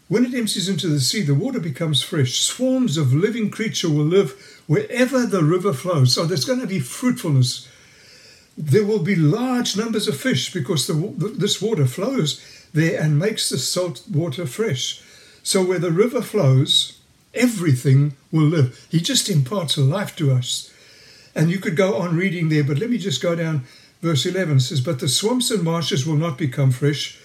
when 0.08 0.24
it 0.24 0.34
empties 0.34 0.68
into 0.68 0.88
the 0.88 1.00
sea, 1.00 1.22
the 1.22 1.34
water 1.34 1.58
becomes 1.58 2.02
fresh. 2.02 2.38
Swarms 2.38 2.96
of 2.96 3.12
living 3.12 3.50
creature 3.50 3.88
will 3.88 4.04
live 4.04 4.62
wherever 4.66 5.26
the 5.26 5.42
river 5.42 5.72
flows. 5.72 6.14
So 6.14 6.24
there's 6.24 6.44
going 6.44 6.60
to 6.60 6.66
be 6.66 6.78
fruitfulness. 6.78 7.68
There 8.56 8.84
will 8.84 9.00
be 9.00 9.16
large 9.16 9.76
numbers 9.76 10.06
of 10.06 10.16
fish 10.16 10.52
because 10.52 10.86
the, 10.86 10.94
this 11.36 11.60
water 11.60 11.86
flows 11.86 12.40
there 12.72 13.00
and 13.00 13.18
makes 13.18 13.48
the 13.48 13.58
salt 13.58 14.04
water 14.10 14.46
fresh. 14.46 15.02
So 15.42 15.64
where 15.64 15.80
the 15.80 15.90
river 15.90 16.22
flows, 16.22 16.98
everything 17.34 18.16
will 18.30 18.46
live. 18.46 18.86
He 18.90 19.00
just 19.00 19.28
imparts 19.28 19.76
a 19.76 19.82
life 19.82 20.14
to 20.16 20.30
us. 20.30 20.72
And 21.34 21.50
you 21.50 21.58
could 21.58 21.76
go 21.76 21.96
on 21.96 22.16
reading 22.16 22.48
there, 22.48 22.64
but 22.64 22.78
let 22.78 22.90
me 22.90 22.98
just 22.98 23.22
go 23.22 23.34
down. 23.34 23.64
Verse 24.00 24.24
11 24.24 24.60
says, 24.60 24.80
But 24.80 25.00
the 25.00 25.08
swamps 25.08 25.50
and 25.50 25.62
marshes 25.62 26.06
will 26.06 26.16
not 26.16 26.38
become 26.38 26.70
fresh, 26.70 27.18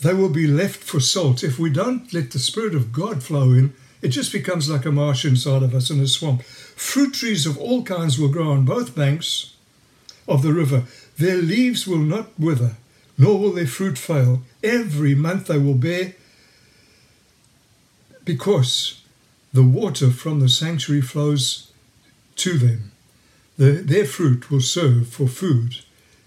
they 0.00 0.14
will 0.14 0.28
be 0.28 0.46
left 0.46 0.82
for 0.82 1.00
salt. 1.00 1.42
If 1.42 1.58
we 1.58 1.70
don't 1.70 2.12
let 2.12 2.30
the 2.30 2.38
Spirit 2.38 2.74
of 2.74 2.92
God 2.92 3.22
flow 3.22 3.52
in, 3.52 3.74
it 4.00 4.08
just 4.08 4.32
becomes 4.32 4.70
like 4.70 4.86
a 4.86 4.92
marsh 4.92 5.24
inside 5.24 5.62
of 5.62 5.74
us 5.74 5.90
in 5.90 6.00
a 6.00 6.06
swamp. 6.06 6.42
Fruit 6.42 7.14
trees 7.14 7.46
of 7.46 7.58
all 7.58 7.82
kinds 7.82 8.18
will 8.18 8.28
grow 8.28 8.52
on 8.52 8.64
both 8.64 8.94
banks 8.94 9.54
of 10.28 10.42
the 10.42 10.52
river. 10.52 10.84
Their 11.16 11.38
leaves 11.38 11.86
will 11.86 11.98
not 11.98 12.38
wither, 12.38 12.76
nor 13.16 13.38
will 13.38 13.52
their 13.52 13.66
fruit 13.66 13.98
fail. 13.98 14.42
Every 14.62 15.16
month 15.16 15.48
they 15.48 15.58
will 15.58 15.74
bear, 15.74 16.14
because 18.24 19.02
the 19.52 19.64
water 19.64 20.10
from 20.10 20.38
the 20.38 20.48
sanctuary 20.48 21.02
flows 21.02 21.72
to 22.36 22.58
them. 22.58 22.92
The, 23.56 23.72
their 23.72 24.04
fruit 24.04 24.50
will 24.50 24.60
serve 24.60 25.08
for 25.08 25.26
food, 25.26 25.78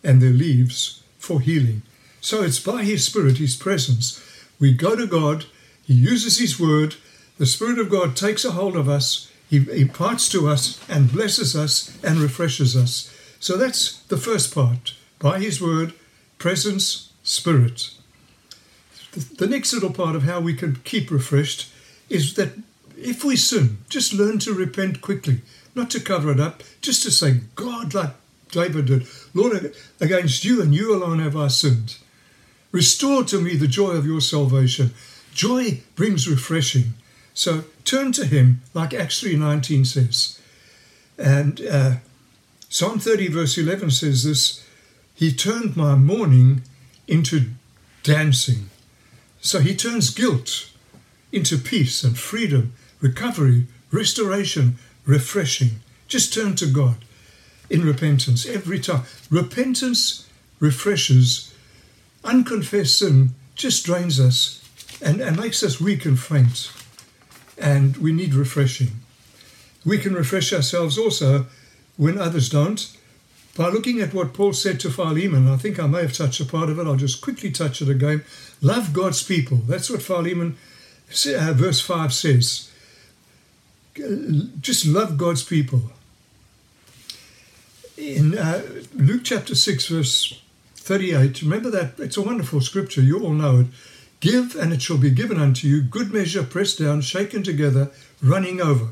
and 0.04 0.22
their 0.22 0.32
leaves 0.32 1.04
for 1.18 1.40
healing. 1.40 1.84
So 2.22 2.44
it's 2.44 2.60
by 2.60 2.84
His 2.84 3.04
Spirit, 3.04 3.38
His 3.38 3.56
presence. 3.56 4.22
We 4.60 4.72
go 4.74 4.96
to 4.96 5.08
God, 5.08 5.46
He 5.84 5.94
uses 5.94 6.38
His 6.38 6.60
word, 6.60 6.96
the 7.40 7.48
Spirit 7.48 7.80
of 7.80 7.90
God 7.90 8.16
takes 8.16 8.46
a 8.46 8.52
hold 8.52 8.76
of 8.76 8.88
us, 8.88 9.32
He 9.50 9.58
imparts 9.72 10.30
to 10.30 10.48
us, 10.48 10.80
and 10.88 11.12
blesses 11.12 11.56
us 11.56 11.98
and 12.04 12.20
refreshes 12.20 12.78
us. 12.78 13.12
So 13.40 13.58
that's 13.58 14.02
the 14.04 14.18
first 14.18 14.54
part 14.54 14.94
by 15.18 15.40
His 15.40 15.60
word, 15.60 15.94
presence, 16.38 17.12
Spirit. 17.24 17.90
The 19.38 19.48
next 19.48 19.74
little 19.74 19.92
part 19.92 20.16
of 20.16 20.24
how 20.24 20.40
we 20.40 20.54
can 20.54 20.76
keep 20.84 21.12
refreshed 21.12 21.72
is 22.08 22.36
that 22.36 22.54
if 22.98 23.24
we 23.24 23.36
sin, 23.36 23.80
just 23.90 24.14
learn 24.14 24.38
to 24.40 24.54
repent 24.54 25.02
quickly, 25.02 25.42
not 25.74 25.90
to 25.92 26.00
cover 26.00 26.32
it 26.32 26.40
up, 26.40 26.62
just 26.82 27.02
to 27.04 27.12
say, 27.12 27.42
God, 27.56 27.94
like 27.94 28.14
David 28.52 28.86
did, 28.86 29.08
Lord, 29.34 29.74
against 30.00 30.46
you 30.46 30.62
and 30.62 30.74
you 30.76 30.96
alone 30.96 31.20
have 31.20 31.36
I 31.36 31.48
sinned. 31.48 31.98
Restore 32.72 33.24
to 33.26 33.42
me 33.42 33.56
the 33.56 33.68
joy 33.68 33.92
of 33.92 34.06
your 34.06 34.22
salvation. 34.22 34.94
Joy 35.34 35.82
brings 35.96 36.28
refreshing. 36.28 36.94
So 37.34 37.66
turn 37.86 38.12
to 38.14 38.26
him, 38.26 38.62
like 38.74 38.94
Acts 38.94 39.24
3.19 39.24 39.86
says. 39.86 40.40
And 41.18 41.62
uh, 41.62 41.96
Psalm 42.70 43.00
30 43.00 43.28
verse 43.28 43.58
11 43.58 43.92
says 43.92 44.24
this, 44.24 44.66
He 45.14 45.32
turned 45.32 45.76
my 45.76 45.96
mourning 45.96 46.62
into 47.08 47.50
dancing. 48.04 48.70
So 49.42 49.60
he 49.60 49.76
turns 49.76 50.10
guilt 50.10 50.70
into 51.32 51.58
peace 51.58 52.04
and 52.04 52.18
freedom, 52.18 52.74
recovery, 53.00 53.68
restoration, 53.92 54.78
refreshing. 55.06 55.82
Just 56.08 56.34
turn 56.34 56.56
to 56.56 56.66
God 56.66 56.98
in 57.70 57.86
repentance 57.86 58.46
every 58.46 58.80
time. 58.80 59.04
Repentance 59.30 60.28
refreshes 60.60 61.51
unconfessed 62.24 63.00
sin 63.00 63.32
just 63.56 63.86
drains 63.86 64.20
us 64.20 64.62
and, 65.02 65.22
and 65.22 65.38
makes 65.38 65.64
us 65.64 65.80
weak 65.80 66.06
and 66.06 66.20
faint. 66.20 66.72
And 67.58 67.98
we 67.98 68.12
need 68.12 68.34
refreshing. 68.34 68.92
We 69.86 69.98
can 69.98 70.14
refresh 70.14 70.54
ourselves 70.54 70.98
also 70.98 71.48
when 71.98 72.18
others 72.18 72.50
don't 72.50 72.98
by 73.56 73.70
looking 73.70 74.00
at 74.00 74.14
what 74.14 74.34
Paul 74.34 74.54
said 74.54 74.80
to 74.82 74.90
Philemon. 74.90 75.50
I 75.50 75.58
think 75.58 75.80
I 75.80 75.88
may 75.88 76.02
have 76.02 76.14
touched 76.14 76.40
a 76.40 76.46
part 76.46 76.70
of 76.70 76.80
it. 76.80 76.88
I'll 76.88 76.96
just 76.96 77.22
quickly 77.22 77.52
touch 77.52 77.82
it 77.82 77.90
again. 77.90 78.24
Love 78.62 78.94
God's 78.94 79.24
people. 79.24 79.58
That's 79.58 79.90
what 79.90 80.02
Philemon, 80.02 80.58
uh, 81.10 81.54
verse 81.54 81.82
5 81.82 82.14
says. 82.14 82.72
Just 84.62 84.86
love 84.86 85.18
God's 85.18 85.44
people. 85.44 85.82
In 87.98 88.38
uh, 88.38 88.62
Luke 88.96 89.22
chapter 89.24 89.54
6, 89.54 89.88
verse 89.88 90.42
38. 90.92 91.42
Remember 91.44 91.70
that? 91.70 91.98
It's 92.00 92.18
a 92.18 92.22
wonderful 92.22 92.60
scripture. 92.60 93.00
You 93.00 93.24
all 93.24 93.32
know 93.32 93.62
it. 93.62 93.68
Give, 94.20 94.58
and 94.58 94.74
it 94.74 94.82
shall 94.82 94.98
be 94.98 95.10
given 95.10 95.40
unto 95.40 95.66
you, 95.66 95.82
good 95.82 96.12
measure, 96.12 96.44
pressed 96.44 96.80
down, 96.80 97.00
shaken 97.00 97.44
together, 97.44 97.92
running 98.22 98.60
over. 98.60 98.90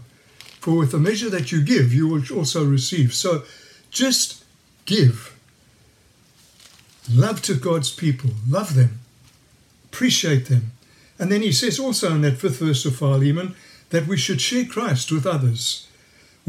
For 0.61 0.77
with 0.77 0.93
the 0.93 0.97
measure 0.97 1.29
that 1.29 1.51
you 1.51 1.61
give, 1.61 1.93
you 1.93 2.07
will 2.07 2.23
also 2.33 2.63
receive. 2.63 3.13
So 3.13 3.43
just 3.91 4.45
give. 4.85 5.37
Love 7.13 7.41
to 7.41 7.53
God's 7.53 7.93
people. 7.93 8.29
Love 8.47 8.75
them. 8.75 9.01
Appreciate 9.91 10.45
them. 10.45 10.71
And 11.19 11.29
then 11.29 11.41
he 11.41 11.51
says 11.51 11.81
also 11.81 12.15
in 12.15 12.21
that 12.21 12.37
fifth 12.37 12.59
verse 12.59 12.85
of 12.85 12.95
Philemon 12.95 13.55
that 13.89 14.07
we 14.07 14.15
should 14.15 14.39
share 14.39 14.63
Christ 14.63 15.11
with 15.11 15.27
others 15.27 15.88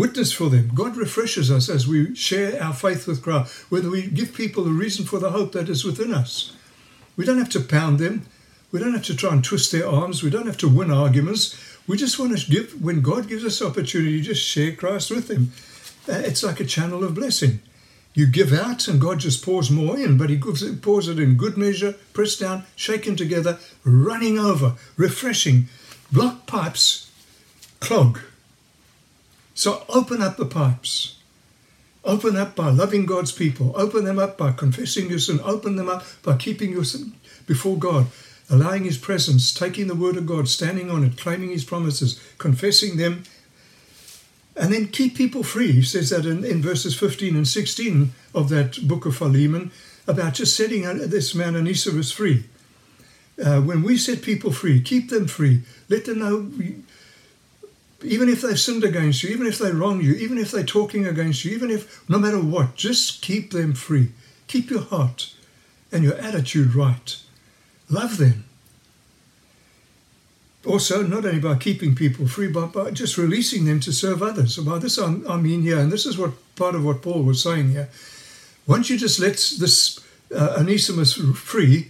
witness 0.00 0.33
for 0.33 0.49
them. 0.49 0.71
God 0.75 0.97
refreshes 0.97 1.50
us 1.50 1.69
as 1.69 1.87
we 1.87 2.14
share 2.14 2.61
our 2.61 2.73
faith 2.73 3.07
with 3.07 3.23
Christ, 3.23 3.71
whether 3.71 3.90
we 3.90 4.07
give 4.07 4.33
people 4.33 4.66
a 4.66 4.71
reason 4.71 5.04
for 5.04 5.19
the 5.19 5.30
hope 5.30 5.52
that 5.52 5.69
is 5.69 5.85
within 5.85 6.14
us. 6.14 6.57
We 7.16 7.26
don't 7.26 7.38
have 7.38 7.50
to 7.50 7.61
pound 7.61 7.99
them. 7.99 8.25
We 8.73 8.80
don't 8.80 8.95
have 8.95 9.04
to 9.04 9.14
try 9.14 9.33
and 9.33 9.45
twist 9.45 9.73
their 9.73 9.87
arms. 9.87 10.23
We 10.23 10.30
don't 10.30 10.47
have 10.47 10.57
to 10.59 10.69
win 10.69 10.90
arguments. 10.90 11.54
We 11.87 11.99
just 11.99 12.19
want 12.19 12.38
to 12.38 12.50
give, 12.50 12.83
when 12.83 13.02
God 13.02 13.28
gives 13.28 13.45
us 13.45 13.61
opportunity, 13.61 14.23
just 14.23 14.42
share 14.42 14.73
Christ 14.73 15.11
with 15.11 15.28
them. 15.28 15.52
Uh, 16.09 16.23
it's 16.25 16.42
like 16.42 16.61
a 16.61 16.64
channel 16.64 17.04
of 17.04 17.14
blessing. 17.14 17.61
You 18.14 18.26
give 18.26 18.52
out 18.54 18.88
and 18.88 19.00
God 19.00 19.21
just 19.21 19.45
pours 19.45 19.71
more 19.71 19.99
in, 19.99 20.16
but 20.16 20.30
He 20.30 20.37
gives 20.37 20.62
it, 20.62 20.80
pours 20.80 21.09
it 21.09 21.19
in 21.19 21.37
good 21.37 21.59
measure, 21.59 21.95
pressed 22.14 22.40
down, 22.40 22.64
shaken 22.75 23.16
together, 23.16 23.59
running 23.85 24.38
over, 24.38 24.76
refreshing. 24.97 25.69
Block 26.11 26.47
pipes 26.47 27.11
clog 27.80 28.21
so 29.61 29.85
open 29.90 30.23
up 30.23 30.38
the 30.38 30.47
pipes. 30.47 31.19
Open 32.02 32.35
up 32.35 32.57
by 32.57 32.71
loving 32.71 33.05
God's 33.05 33.31
people. 33.31 33.75
Open 33.76 34.05
them 34.05 34.19
up 34.19 34.38
by 34.38 34.52
confessing 34.52 35.11
your 35.11 35.19
sin. 35.19 35.38
Open 35.45 35.76
them 35.76 35.87
up 35.87 36.02
by 36.23 36.38
keeping 36.38 36.71
your 36.71 36.85
sin 36.85 37.12
before 37.47 37.76
God, 37.76 38.07
allowing 38.49 38.85
His 38.85 38.97
presence, 38.97 39.52
taking 39.52 39.87
the 39.87 39.95
Word 39.95 40.17
of 40.17 40.25
God, 40.25 40.49
standing 40.49 40.90
on 40.90 41.05
it, 41.05 41.19
claiming 41.19 41.50
His 41.50 41.64
promises, 41.64 42.19
confessing 42.38 42.97
them, 42.97 43.25
And 44.57 44.73
then 44.73 44.88
keep 44.88 45.14
people 45.14 45.43
free. 45.43 45.73
He 45.73 45.83
says 45.83 46.09
that 46.09 46.25
in, 46.25 46.43
in 46.43 46.62
verses 46.62 46.99
15 46.99 47.37
and 47.37 47.47
16 47.47 48.12
of 48.35 48.49
that 48.49 48.88
book 48.88 49.05
of 49.05 49.14
Philemon 49.14 49.73
about 50.09 50.35
just 50.35 50.57
setting 50.57 50.85
this 51.11 51.35
man 51.35 51.55
Onesimus 51.55 52.11
free. 52.11 52.45
Uh, 53.45 53.61
when 53.61 53.83
we 53.83 53.99
set 53.99 54.23
people 54.23 54.52
free, 54.52 54.81
keep 54.81 55.11
them 55.11 55.26
free. 55.26 55.64
Let 55.90 56.07
them 56.07 56.19
know, 56.19 56.50
even 58.02 58.28
if 58.28 58.42
they've 58.42 58.59
sinned 58.59 58.85
against 58.85 59.23
you, 59.23 59.30
even 59.30 59.47
if 59.47 59.59
they 59.59 59.73
wrong 59.73 60.00
you, 60.00 60.14
even 60.14 60.38
if 60.38 60.50
they're 60.50 60.64
talking 60.64 61.07
against 61.07 61.45
you, 61.45 61.52
even 61.52 61.71
if, 61.71 62.09
no 62.09 62.19
matter 62.19 62.40
what, 62.40 62.75
just 62.75 63.23
keep 63.23 63.50
them 63.50 63.75
free. 63.75 64.09
Keep 64.47 64.71
your 64.71 64.83
heart 64.83 65.35
and 65.92 66.02
your 66.02 66.14
attitude 66.14 66.75
right. 66.75 67.16
Love 67.88 68.16
them. 68.16 68.45
Also, 70.66 71.02
not 71.02 71.25
only 71.25 71.40
by 71.40 71.54
keeping 71.57 71.95
people 71.95 72.28
free, 72.28 72.49
but 72.49 72.73
by 72.73 72.90
just 72.90 73.16
releasing 73.16 73.64
them 73.64 73.80
to 73.80 73.92
serve 73.92 74.23
others. 74.23 74.54
So 74.54 74.64
by 74.64 74.78
this 74.78 74.99
I 74.99 75.37
mean 75.37 75.62
here, 75.62 75.78
and 75.78 75.90
this 75.90 76.04
is 76.04 76.19
what 76.19 76.33
part 76.57 76.75
of 76.75 76.85
what 76.85 77.02
Paul 77.02 77.23
was 77.23 77.42
saying 77.42 77.71
here. 77.71 77.88
Once 78.66 78.90
you 78.90 78.99
just 78.99 79.19
let 79.19 79.33
this 79.33 79.99
uh, 80.35 80.57
Onesimus 80.59 81.14
free, 81.35 81.88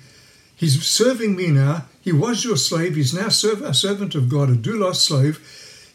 he's 0.55 0.83
serving 0.87 1.35
me 1.35 1.49
now. 1.49 1.87
He 2.01 2.13
was 2.13 2.45
your 2.45 2.57
slave. 2.57 2.95
He's 2.95 3.13
now 3.13 3.27
a 3.27 3.75
servant 3.75 4.15
of 4.15 4.29
God, 4.29 4.51
a 4.51 4.55
doulos 4.55 4.97
slave. 4.97 5.41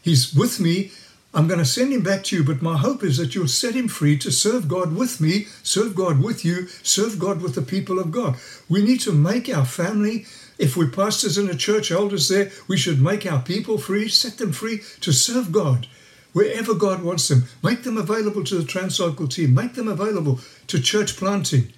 He's 0.05 0.35
with 0.35 0.59
me. 0.59 0.91
I'm 1.33 1.47
going 1.47 1.59
to 1.59 1.65
send 1.65 1.91
him 1.91 2.03
back 2.03 2.24
to 2.25 2.35
you, 2.35 2.43
but 2.43 2.62
my 2.62 2.77
hope 2.77 3.03
is 3.03 3.17
that 3.17 3.33
you'll 3.33 3.47
set 3.47 3.74
him 3.74 3.88
free 3.88 4.19
to 4.19 4.31
serve 4.31 4.67
God 4.67 4.95
with 4.95 5.19
me, 5.19 5.47
serve 5.63 5.95
God 5.95 6.21
with 6.24 6.45
you, 6.45 6.67
serve 6.83 7.17
God 7.17 7.41
with 7.41 7.55
the 7.55 7.63
people 7.63 7.97
of 7.97 8.12
God. 8.12 8.35
We 8.69 8.83
need 8.83 9.01
to 9.01 9.12
make 9.12 9.50
our 9.50 9.65
family, 9.65 10.27
if 10.59 10.77
we're 10.77 10.91
pastors 10.91 11.39
in 11.39 11.50
a 11.50 11.55
church, 11.55 11.91
elders 11.91 12.29
there, 12.29 12.51
we 12.67 12.77
should 12.77 13.01
make 13.01 13.25
our 13.25 13.41
people 13.41 13.79
free, 13.79 14.07
set 14.07 14.38
them 14.38 14.53
free 14.53 14.81
to 15.01 15.12
serve 15.12 15.51
God 15.51 15.88
wherever 16.33 16.75
God 16.75 17.01
wants 17.01 17.27
them. 17.27 17.45
Make 17.63 17.81
them 17.81 17.97
available 17.97 18.43
to 18.43 18.59
the 18.59 18.63
Translocal 18.63 19.33
team, 19.33 19.55
make 19.55 19.74
them 19.74 19.88
available 19.88 20.39
to 20.67 20.79
church 20.79 21.17
planting. 21.17 21.74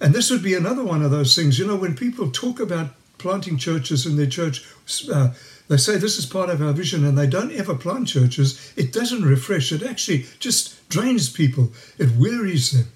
And 0.00 0.14
this 0.14 0.30
would 0.30 0.44
be 0.44 0.54
another 0.54 0.84
one 0.84 1.02
of 1.02 1.10
those 1.10 1.34
things. 1.34 1.58
You 1.58 1.66
know, 1.66 1.76
when 1.76 1.96
people 1.96 2.30
talk 2.30 2.60
about 2.60 2.90
planting 3.18 3.58
churches 3.58 4.06
in 4.06 4.16
their 4.16 4.26
church, 4.26 4.64
uh, 5.12 5.30
they 5.68 5.76
say 5.76 5.96
this 5.96 6.18
is 6.18 6.26
part 6.26 6.50
of 6.50 6.62
our 6.62 6.72
vision 6.72 7.04
and 7.04 7.16
they 7.16 7.26
don't 7.26 7.52
ever 7.52 7.74
plant 7.74 8.08
churches. 8.08 8.72
It 8.76 8.92
doesn't 8.92 9.24
refresh, 9.24 9.70
it 9.70 9.82
actually 9.82 10.26
just 10.38 10.88
drains 10.88 11.28
people, 11.28 11.72
it 11.98 12.10
wearies 12.12 12.72
them. 12.72 12.88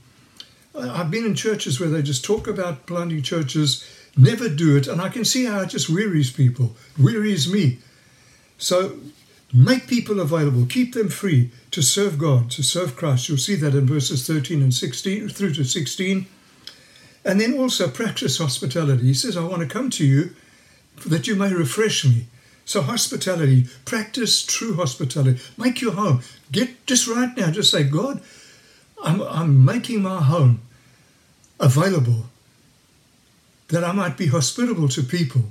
I've 0.75 1.11
been 1.11 1.26
in 1.26 1.35
churches 1.35 1.79
where 1.79 1.91
they 1.91 2.02
just 2.02 2.25
talk 2.25 2.49
about 2.49 2.87
planting 2.87 3.23
churches, 3.23 3.87
never 4.17 4.49
do 4.49 4.76
it, 4.76 4.87
and 4.87 5.02
I 5.02 5.11
can 5.11 5.25
see 5.25 5.45
how 5.45 5.61
it 5.61 5.69
just 5.69 5.91
wearies 5.91 6.33
people, 6.33 6.75
wearies 6.99 7.52
me. 7.52 7.79
So 8.57 8.97
make 9.52 9.87
people 9.87 10.19
available, 10.19 10.64
keep 10.64 10.95
them 10.95 11.11
free 11.11 11.50
to 11.73 11.83
serve 11.83 12.19
God, 12.19 12.50
to 12.52 12.62
serve 12.62 12.97
Christ. 12.97 13.29
You'll 13.29 13.37
see 13.37 13.57
that 13.57 13.75
in 13.75 13.87
verses 13.87 14.26
13 14.26 14.62
and 14.62 14.73
16 14.73 15.29
through 15.29 15.52
to 15.55 15.64
16. 15.64 16.26
And 17.25 17.41
then 17.41 17.59
also 17.59 17.88
practice 17.88 18.38
hospitality. 18.38 19.05
He 19.05 19.14
says, 19.14 19.37
I 19.37 19.45
want 19.45 19.62
to 19.62 19.69
come 19.69 19.91
to 19.91 20.07
you 20.07 20.35
that 21.07 21.26
you 21.26 21.37
may 21.37 21.52
refresh 21.52 22.05
me. 22.05 22.26
So 22.73 22.81
hospitality, 22.81 23.67
practice 23.85 24.43
true 24.43 24.76
hospitality. 24.76 25.43
Make 25.59 25.83
your 25.83 25.93
home. 25.93 26.23
Get 26.50 26.87
just 26.87 27.07
right 27.07 27.37
now, 27.37 27.50
just 27.50 27.71
say, 27.71 27.85
God, 27.85 28.23
I'm, 29.05 29.21
I'm 29.21 29.62
making 29.62 30.02
my 30.02 30.23
home 30.23 30.62
available 31.61 32.31
that 33.69 33.85
I 33.85 33.93
might 33.93 34.17
be 34.17 34.29
hospitable 34.29 34.88
to 34.88 35.02
people. 35.02 35.43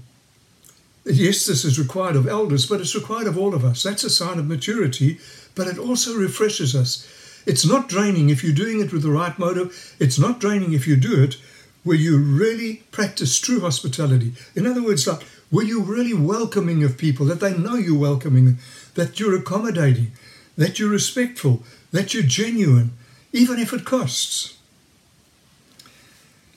Yes, 1.05 1.45
this 1.45 1.63
is 1.63 1.77
required 1.77 2.15
of 2.15 2.27
elders, 2.27 2.65
but 2.65 2.81
it's 2.81 2.95
required 2.95 3.27
of 3.27 3.37
all 3.37 3.53
of 3.53 3.63
us. 3.63 3.83
That's 3.83 4.03
a 4.03 4.09
sign 4.09 4.39
of 4.39 4.47
maturity, 4.47 5.19
but 5.53 5.67
it 5.67 5.77
also 5.77 6.15
refreshes 6.15 6.75
us. 6.75 7.07
It's 7.45 7.67
not 7.67 7.87
draining 7.87 8.31
if 8.31 8.43
you're 8.43 8.51
doing 8.51 8.79
it 8.79 8.91
with 8.91 9.03
the 9.03 9.11
right 9.11 9.37
motive. 9.37 9.95
It's 9.99 10.17
not 10.17 10.39
draining 10.39 10.73
if 10.73 10.87
you 10.87 10.95
do 10.95 11.21
it 11.21 11.37
where 11.83 11.97
you 11.97 12.17
really 12.17 12.83
practice 12.91 13.39
true 13.39 13.59
hospitality. 13.59 14.33
In 14.55 14.65
other 14.65 14.83
words, 14.83 15.07
like 15.07 15.21
were 15.51 15.63
you 15.63 15.81
really 15.81 16.13
welcoming 16.13 16.83
of 16.83 16.97
people, 16.97 17.25
that 17.25 17.41
they 17.41 17.57
know 17.57 17.75
you're 17.75 17.99
welcoming, 17.99 18.57
that 18.95 19.19
you're 19.19 19.35
accommodating, 19.35 20.11
that 20.57 20.79
you're 20.79 20.89
respectful, 20.89 21.63
that 21.91 22.13
you're 22.13 22.23
genuine, 22.23 22.91
even 23.33 23.59
if 23.59 23.73
it 23.73 23.85
costs? 23.85 24.57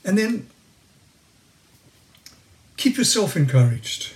And 0.04 0.16
then 0.18 0.48
keep 2.76 2.96
yourself 2.96 3.36
encouraged. 3.36 4.12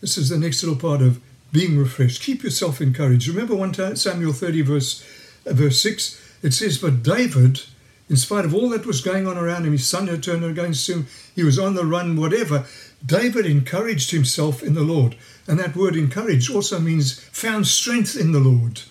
This 0.00 0.16
is 0.16 0.30
the 0.30 0.38
next 0.38 0.62
little 0.62 0.78
part 0.78 1.02
of 1.02 1.20
being 1.52 1.78
refreshed. 1.78 2.22
Keep 2.22 2.42
yourself 2.42 2.80
encouraged. 2.80 3.28
Remember 3.28 3.54
1 3.54 3.72
time, 3.72 3.96
Samuel 3.96 4.32
30, 4.32 4.62
verse, 4.62 5.04
uh, 5.46 5.52
verse 5.52 5.80
6? 5.82 6.20
It 6.42 6.52
says, 6.52 6.78
But 6.78 7.02
David, 7.02 7.62
in 8.08 8.16
spite 8.16 8.44
of 8.44 8.54
all 8.54 8.68
that 8.70 8.86
was 8.86 9.00
going 9.00 9.26
on 9.26 9.36
around 9.36 9.66
him, 9.66 9.72
his 9.72 9.86
son 9.86 10.06
had 10.06 10.22
turned 10.22 10.44
against 10.44 10.88
him, 10.88 11.06
he 11.34 11.44
was 11.44 11.58
on 11.58 11.74
the 11.74 11.84
run, 11.84 12.16
whatever, 12.16 12.64
David 13.04 13.46
encouraged 13.46 14.10
himself 14.10 14.62
in 14.62 14.74
the 14.74 14.82
Lord. 14.82 15.16
And 15.46 15.58
that 15.58 15.76
word 15.76 15.96
encouraged 15.96 16.54
also 16.54 16.78
means 16.78 17.20
found 17.20 17.66
strength 17.66 18.16
in 18.16 18.32
the 18.32 18.40
Lord. 18.40 18.82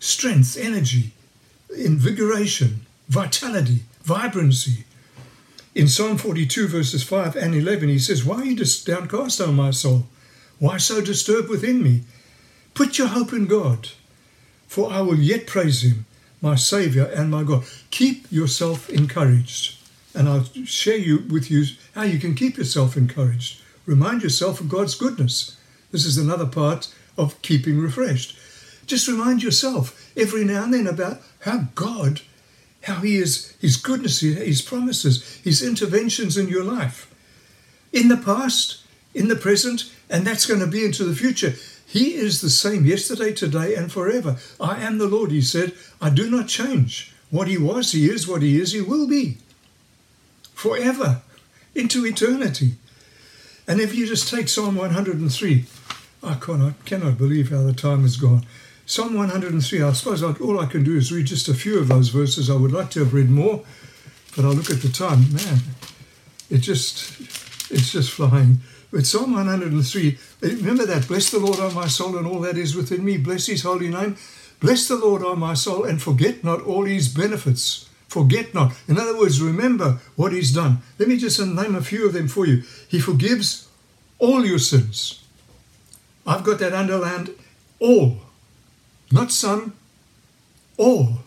Strength, 0.00 0.56
energy, 0.58 1.12
invigoration, 1.76 2.86
vitality, 3.08 3.80
vibrancy. 4.02 4.84
In 5.74 5.88
Psalm 5.88 6.16
42, 6.16 6.68
verses 6.68 7.02
5 7.02 7.36
and 7.36 7.54
11, 7.54 7.88
he 7.88 7.98
says, 7.98 8.24
Why 8.24 8.36
are 8.36 8.44
you 8.44 8.56
downcast, 8.56 9.40
O 9.40 9.52
my 9.52 9.70
soul? 9.70 10.06
Why 10.58 10.78
so 10.78 11.02
disturbed 11.02 11.50
within 11.50 11.82
me? 11.82 12.02
Put 12.72 12.98
your 12.98 13.08
hope 13.08 13.32
in 13.32 13.46
God, 13.46 13.90
for 14.66 14.90
I 14.90 15.02
will 15.02 15.18
yet 15.18 15.46
praise 15.46 15.82
him, 15.82 16.06
my 16.40 16.56
Saviour 16.56 17.06
and 17.06 17.30
my 17.30 17.42
God. 17.42 17.64
Keep 17.90 18.32
yourself 18.32 18.88
encouraged 18.88 19.75
and 20.16 20.28
I'll 20.28 20.44
share 20.64 20.96
you 20.96 21.24
with 21.30 21.50
you 21.50 21.64
how 21.94 22.02
you 22.02 22.18
can 22.18 22.34
keep 22.34 22.56
yourself 22.56 22.96
encouraged. 22.96 23.60
Remind 23.84 24.22
yourself 24.22 24.60
of 24.60 24.68
God's 24.68 24.94
goodness. 24.94 25.56
This 25.92 26.06
is 26.06 26.16
another 26.16 26.46
part 26.46 26.92
of 27.18 27.40
keeping 27.42 27.78
refreshed. 27.78 28.36
Just 28.86 29.08
remind 29.08 29.42
yourself 29.42 30.10
every 30.16 30.44
now 30.44 30.64
and 30.64 30.72
then 30.72 30.86
about 30.86 31.20
how 31.40 31.68
God, 31.74 32.22
how 32.84 33.00
He 33.00 33.16
is, 33.16 33.54
His 33.60 33.76
goodness, 33.76 34.20
His 34.20 34.62
promises, 34.62 35.36
His 35.44 35.62
interventions 35.62 36.36
in 36.36 36.48
your 36.48 36.64
life. 36.64 37.12
In 37.92 38.08
the 38.08 38.16
past, 38.16 38.82
in 39.14 39.28
the 39.28 39.36
present, 39.36 39.92
and 40.08 40.26
that's 40.26 40.46
going 40.46 40.60
to 40.60 40.66
be 40.66 40.84
into 40.84 41.04
the 41.04 41.14
future. 41.14 41.54
He 41.86 42.14
is 42.14 42.40
the 42.40 42.50
same 42.50 42.86
yesterday, 42.86 43.32
today, 43.32 43.74
and 43.74 43.92
forever. 43.92 44.36
I 44.60 44.82
am 44.82 44.98
the 44.98 45.08
Lord, 45.08 45.30
He 45.30 45.42
said. 45.42 45.74
I 46.00 46.10
do 46.10 46.30
not 46.30 46.48
change. 46.48 47.12
What 47.30 47.48
He 47.48 47.58
was, 47.58 47.92
He 47.92 48.08
is. 48.08 48.26
What 48.26 48.42
He 48.42 48.58
is, 48.58 48.72
He 48.72 48.80
will 48.80 49.06
be 49.06 49.38
forever 50.56 51.20
into 51.74 52.06
eternity. 52.06 52.72
And 53.68 53.78
if 53.78 53.94
you 53.94 54.06
just 54.06 54.30
take 54.30 54.48
Psalm 54.48 54.74
103, 54.74 55.64
I 56.22 56.34
cannot, 56.34 56.84
cannot 56.86 57.18
believe 57.18 57.50
how 57.50 57.62
the 57.62 57.74
time 57.74 58.02
has 58.02 58.16
gone. 58.16 58.46
Psalm 58.86 59.14
103, 59.14 59.82
I 59.82 59.92
suppose 59.92 60.22
all 60.22 60.58
I 60.58 60.66
can 60.66 60.82
do 60.82 60.96
is 60.96 61.12
read 61.12 61.26
just 61.26 61.48
a 61.48 61.54
few 61.54 61.78
of 61.78 61.88
those 61.88 62.08
verses. 62.08 62.48
I 62.48 62.54
would 62.54 62.72
like 62.72 62.90
to 62.92 63.00
have 63.00 63.12
read 63.12 63.28
more, 63.28 63.64
but 64.34 64.46
I 64.46 64.48
look 64.48 64.70
at 64.70 64.80
the 64.80 64.88
time, 64.88 65.30
man, 65.34 65.58
it 66.48 66.58
just, 66.58 67.20
it's 67.70 67.92
just 67.92 68.10
flying. 68.10 68.60
But 68.90 69.04
Psalm 69.04 69.34
103, 69.34 70.18
eh, 70.42 70.48
remember 70.54 70.86
that, 70.86 71.06
bless 71.06 71.30
the 71.30 71.38
Lord, 71.38 71.58
O 71.58 71.70
my 71.72 71.86
soul, 71.86 72.16
and 72.16 72.26
all 72.26 72.40
that 72.40 72.56
is 72.56 72.74
within 72.74 73.04
me. 73.04 73.18
Bless 73.18 73.46
his 73.46 73.62
holy 73.62 73.88
name. 73.88 74.16
Bless 74.60 74.88
the 74.88 74.96
Lord, 74.96 75.22
O 75.22 75.36
my 75.36 75.52
soul, 75.52 75.84
and 75.84 76.00
forget 76.00 76.42
not 76.42 76.62
all 76.62 76.84
his 76.84 77.08
benefits 77.08 77.90
Forget 78.16 78.54
not. 78.54 78.72
In 78.88 78.96
other 78.96 79.14
words, 79.14 79.42
remember 79.42 79.98
what 80.14 80.32
He's 80.32 80.50
done. 80.50 80.78
Let 80.98 81.06
me 81.06 81.18
just 81.18 81.38
name 81.38 81.74
a 81.74 81.82
few 81.82 82.06
of 82.06 82.14
them 82.14 82.28
for 82.28 82.46
you. 82.46 82.62
He 82.88 82.98
forgives 82.98 83.68
all 84.18 84.42
your 84.42 84.58
sins. 84.58 85.22
I've 86.26 86.42
got 86.42 86.58
that 86.60 86.72
underlined 86.72 87.28
all, 87.78 88.16
not 89.12 89.32
some, 89.32 89.74
all. 90.78 91.18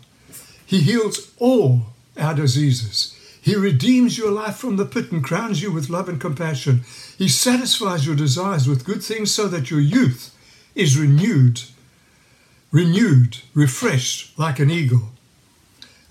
He 0.66 0.82
heals 0.82 1.32
all 1.38 1.82
our 2.18 2.34
diseases. 2.34 3.16
He 3.40 3.56
redeems 3.56 4.18
your 4.18 4.32
life 4.32 4.56
from 4.56 4.78
the 4.78 4.86
pit 4.86 5.12
and 5.12 5.24
crowns 5.24 5.62
you 5.62 5.72
with 5.72 5.92
love 5.92 6.10
and 6.10 6.20
compassion. 6.20 6.86
He 7.20 7.30
satisfies 7.30 8.08
your 8.08 8.16
desires 8.16 8.68
with 8.68 8.84
good 8.84 9.04
things 9.04 9.32
so 9.32 9.48
that 9.50 9.70
your 9.70 9.80
youth 9.80 10.36
is 10.74 10.98
renewed, 10.98 11.62
renewed, 12.72 13.38
refreshed 13.54 14.40
like 14.40 14.58
an 14.58 14.72
eagle. 14.72 15.10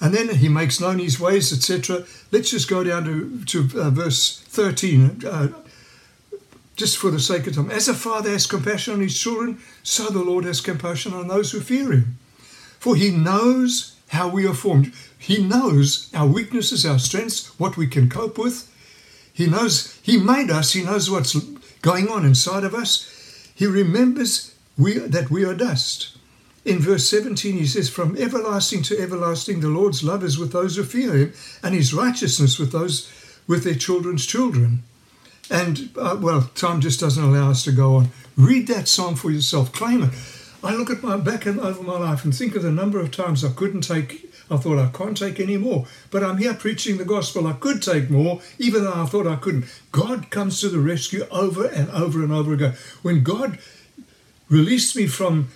And 0.01 0.15
then 0.15 0.29
he 0.29 0.49
makes 0.49 0.81
known 0.81 0.99
his 0.99 1.19
ways, 1.19 1.53
etc. 1.53 2.05
Let's 2.31 2.51
just 2.51 2.69
go 2.69 2.85
down 2.85 3.05
to, 3.05 3.45
to 3.67 3.81
uh, 3.81 3.91
verse 3.91 4.41
13, 4.41 5.25
uh, 5.27 5.49
just 6.77 6.99
for 6.99 7.11
the 7.11 7.19
sake 7.19 7.47
of 7.49 7.57
time. 7.57 7.71
As 7.71 7.89
a 7.89 7.95
father 7.95 8.31
has 8.31 8.47
compassion 8.47 8.95
on 8.95 9.01
his 9.01 9.19
children, 9.19 9.59
so 9.83 10.05
the 10.09 10.23
Lord 10.23 10.45
has 10.45 10.61
compassion 10.61 11.13
on 11.15 11.27
those 11.27 11.51
who 11.51 11.61
fear 11.61 11.93
him. 11.93 12.19
For 12.79 12.95
he 12.95 13.11
knows 13.11 13.97
how 14.09 14.29
we 14.29 14.47
are 14.47 14.55
formed. 14.55 14.93
He 15.19 15.43
knows 15.43 16.11
our 16.15 16.27
weaknesses, 16.27 16.87
our 16.87 16.99
strengths, 16.99 17.59
what 17.59 17.77
we 17.77 17.89
can 17.89 18.09
cope 18.09 18.39
with. 18.39 18.73
He 19.33 19.47
knows, 19.47 19.99
he 20.03 20.17
made 20.17 20.51
us, 20.51 20.73
he 20.73 20.83
knows 20.83 21.11
what's 21.11 21.35
going 21.83 22.09
on 22.09 22.25
inside 22.25 22.65
of 22.65 22.75
us. 22.75 23.13
He 23.55 23.67
remembers 23.67 24.55
we, 24.77 24.99
that 24.99 25.31
we 25.31 25.45
are 25.45 25.55
dust. 25.55 26.18
In 26.69 26.81
verse 26.81 27.09
17, 27.09 27.55
he 27.57 27.67
says, 27.67 27.89
From 27.89 28.15
everlasting 28.19 28.83
to 28.83 29.01
everlasting, 29.01 29.61
the 29.61 29.69
Lord's 29.69 30.05
love 30.05 30.23
is 30.23 30.39
with 30.39 30.53
those 30.53 30.77
who 30.77 30.83
fear 30.85 31.17
him, 31.17 31.33
and 31.63 31.75
his 31.75 31.95
righteousness 31.95 32.59
with 32.59 32.73
those 32.73 33.11
with 33.47 33.65
their 33.65 33.75
children's 33.75 34.27
children. 34.27 34.83
And, 35.51 35.89
uh, 35.97 36.19
well, 36.21 36.43
time 36.55 36.83
just 36.83 37.01
doesn't 37.01 37.25
allow 37.25 37.53
us 37.53 37.65
to 37.65 37.73
go 37.73 37.97
on. 37.97 38.11
Read 38.37 38.67
that 38.67 38.87
psalm 38.87 39.15
for 39.17 39.31
yourself, 39.31 39.73
claim 39.73 40.03
it. 40.03 40.11
I 40.63 40.75
look 40.75 40.91
at 40.91 41.03
my 41.03 41.17
back 41.17 41.47
and 41.47 41.59
over 41.59 41.83
my 41.83 41.97
life 41.97 42.23
and 42.23 42.37
think 42.37 42.55
of 42.55 42.63
the 42.63 42.71
number 42.71 43.01
of 43.01 43.13
times 43.13 43.43
I 43.43 43.51
couldn't 43.51 43.81
take 43.81 44.27
I 44.51 44.59
thought 44.59 44.79
I 44.79 44.89
can't 44.89 45.17
take 45.17 45.41
any 45.41 45.57
more. 45.57 45.87
But 46.11 46.23
I'm 46.23 46.37
here 46.37 46.55
preaching 46.55 46.97
the 46.99 47.05
gospel. 47.05 47.47
I 47.47 47.53
could 47.53 47.83
take 47.83 48.11
more, 48.11 48.41
even 48.59 48.85
though 48.85 49.03
I 49.03 49.07
thought 49.07 49.27
I 49.27 49.37
couldn't. 49.37 49.67
God 49.93 50.31
comes 50.31 50.61
to 50.61 50.69
the 50.69 50.79
rescue 50.79 51.27
over 51.31 51.67
and 51.67 51.91
over 51.91 52.23
and 52.23 52.33
over 52.33 52.55
again. 52.55 52.75
When 53.03 53.23
God 53.23 53.59
released 54.49 54.97
me 54.97 55.07
from 55.07 55.49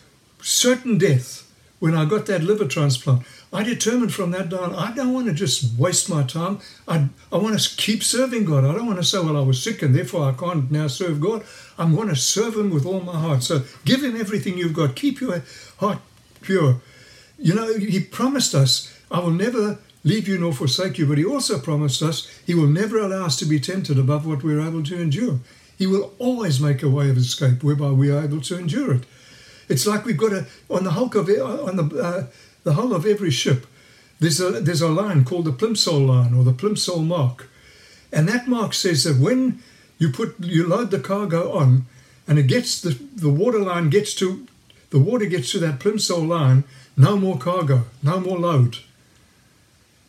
certain 0.42 0.98
death, 0.98 1.48
when 1.78 1.96
I 1.96 2.04
got 2.04 2.26
that 2.26 2.44
liver 2.44 2.66
transplant, 2.66 3.22
I 3.52 3.64
determined 3.64 4.14
from 4.14 4.30
that 4.30 4.48
day 4.48 4.56
on, 4.56 4.74
I 4.74 4.94
don't 4.94 5.12
want 5.12 5.26
to 5.26 5.32
just 5.32 5.76
waste 5.78 6.08
my 6.08 6.22
time. 6.22 6.60
I, 6.86 7.08
I 7.32 7.38
want 7.38 7.58
to 7.58 7.76
keep 7.76 8.02
serving 8.02 8.44
God. 8.44 8.64
I 8.64 8.72
don't 8.72 8.86
want 8.86 8.98
to 8.98 9.04
say, 9.04 9.18
well, 9.18 9.36
I 9.36 9.40
was 9.40 9.62
sick 9.62 9.82
and 9.82 9.94
therefore 9.94 10.28
I 10.28 10.32
can't 10.32 10.70
now 10.70 10.86
serve 10.86 11.20
God. 11.20 11.44
I'm 11.76 11.94
going 11.94 12.08
to 12.08 12.16
serve 12.16 12.54
Him 12.56 12.70
with 12.70 12.86
all 12.86 13.00
my 13.00 13.18
heart. 13.18 13.42
So 13.42 13.62
give 13.84 14.02
Him 14.02 14.16
everything 14.16 14.56
you've 14.56 14.74
got. 14.74 14.94
Keep 14.94 15.20
your 15.20 15.42
heart 15.78 15.98
pure. 16.40 16.80
You 17.36 17.54
know, 17.54 17.76
He 17.76 18.00
promised 18.00 18.54
us, 18.54 18.96
I 19.10 19.18
will 19.18 19.32
never 19.32 19.78
leave 20.04 20.28
you 20.28 20.38
nor 20.38 20.52
forsake 20.52 20.98
you, 20.98 21.06
but 21.06 21.18
He 21.18 21.24
also 21.24 21.58
promised 21.58 22.00
us 22.00 22.28
He 22.46 22.54
will 22.54 22.68
never 22.68 22.98
allow 22.98 23.26
us 23.26 23.36
to 23.40 23.44
be 23.44 23.60
tempted 23.60 23.98
above 23.98 24.24
what 24.24 24.42
we're 24.42 24.66
able 24.66 24.84
to 24.84 25.00
endure. 25.00 25.40
He 25.76 25.86
will 25.88 26.14
always 26.18 26.60
make 26.60 26.82
a 26.82 26.88
way 26.88 27.10
of 27.10 27.18
escape 27.18 27.64
whereby 27.64 27.90
we 27.90 28.10
are 28.10 28.22
able 28.22 28.40
to 28.42 28.58
endure 28.58 28.94
it. 28.94 29.04
It's 29.72 29.86
like 29.86 30.04
we've 30.04 30.18
got 30.18 30.34
a 30.34 30.44
on 30.68 30.84
the 30.84 30.90
hulk 30.90 31.14
of 31.14 31.30
on 31.30 31.76
the 31.76 31.86
uh, 31.96 32.26
the 32.62 32.74
hull 32.74 32.94
of 32.94 33.06
every 33.06 33.30
ship. 33.30 33.66
There's 34.20 34.38
a 34.38 34.50
there's 34.60 34.82
a 34.82 34.88
line 34.88 35.24
called 35.24 35.46
the 35.46 35.52
plimsoll 35.52 36.06
line 36.06 36.34
or 36.34 36.44
the 36.44 36.52
plimsoll 36.52 37.02
mark, 37.02 37.48
and 38.12 38.28
that 38.28 38.46
mark 38.46 38.74
says 38.74 39.04
that 39.04 39.16
when 39.16 39.62
you 39.98 40.10
put 40.10 40.38
you 40.40 40.66
load 40.66 40.90
the 40.90 41.00
cargo 41.00 41.52
on, 41.52 41.86
and 42.28 42.38
it 42.38 42.48
gets 42.48 42.80
the 42.82 42.90
the 43.16 43.30
water 43.30 43.60
line 43.60 43.88
gets 43.88 44.14
to 44.16 44.46
the 44.90 44.98
water 44.98 45.24
gets 45.24 45.50
to 45.52 45.58
that 45.60 45.80
plimsoll 45.80 46.28
line, 46.28 46.64
no 46.94 47.16
more 47.16 47.38
cargo, 47.38 47.84
no 48.02 48.20
more 48.20 48.38
load. 48.38 48.76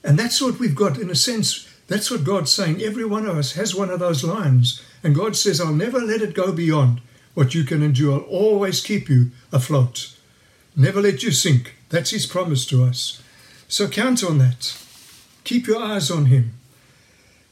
And 0.04 0.20
that's 0.20 0.42
what 0.42 0.60
we've 0.60 0.76
got 0.76 0.98
in 0.98 1.10
a 1.10 1.16
sense. 1.16 1.70
That's 1.88 2.12
what 2.12 2.26
God's 2.26 2.52
saying. 2.52 2.82
Every 2.82 3.06
one 3.06 3.26
of 3.26 3.38
us 3.38 3.54
has 3.54 3.74
one 3.74 3.90
of 3.90 4.00
those 4.02 4.26
lines. 4.26 4.84
And 5.04 5.16
God 5.16 5.38
says, 5.38 5.62
I'll 5.62 5.74
never 5.74 6.00
let 6.00 6.22
it 6.22 6.34
go 6.34 6.52
beyond 6.52 7.00
what 7.34 7.56
you 7.56 7.64
can 7.64 7.82
endure. 7.82 8.14
I'll 8.14 8.26
always 8.28 8.82
keep 8.82 9.10
you 9.10 9.32
afloat. 9.52 10.16
Never 10.76 11.02
let 11.02 11.24
you 11.24 11.32
sink. 11.32 11.76
That's 11.90 12.12
His 12.12 12.26
promise 12.26 12.66
to 12.68 12.84
us. 12.84 13.22
So 13.68 13.88
count 13.88 14.24
on 14.24 14.38
that. 14.40 14.78
Keep 15.44 15.68
your 15.68 15.82
eyes 15.82 16.10
on 16.10 16.28
Him. 16.28 16.54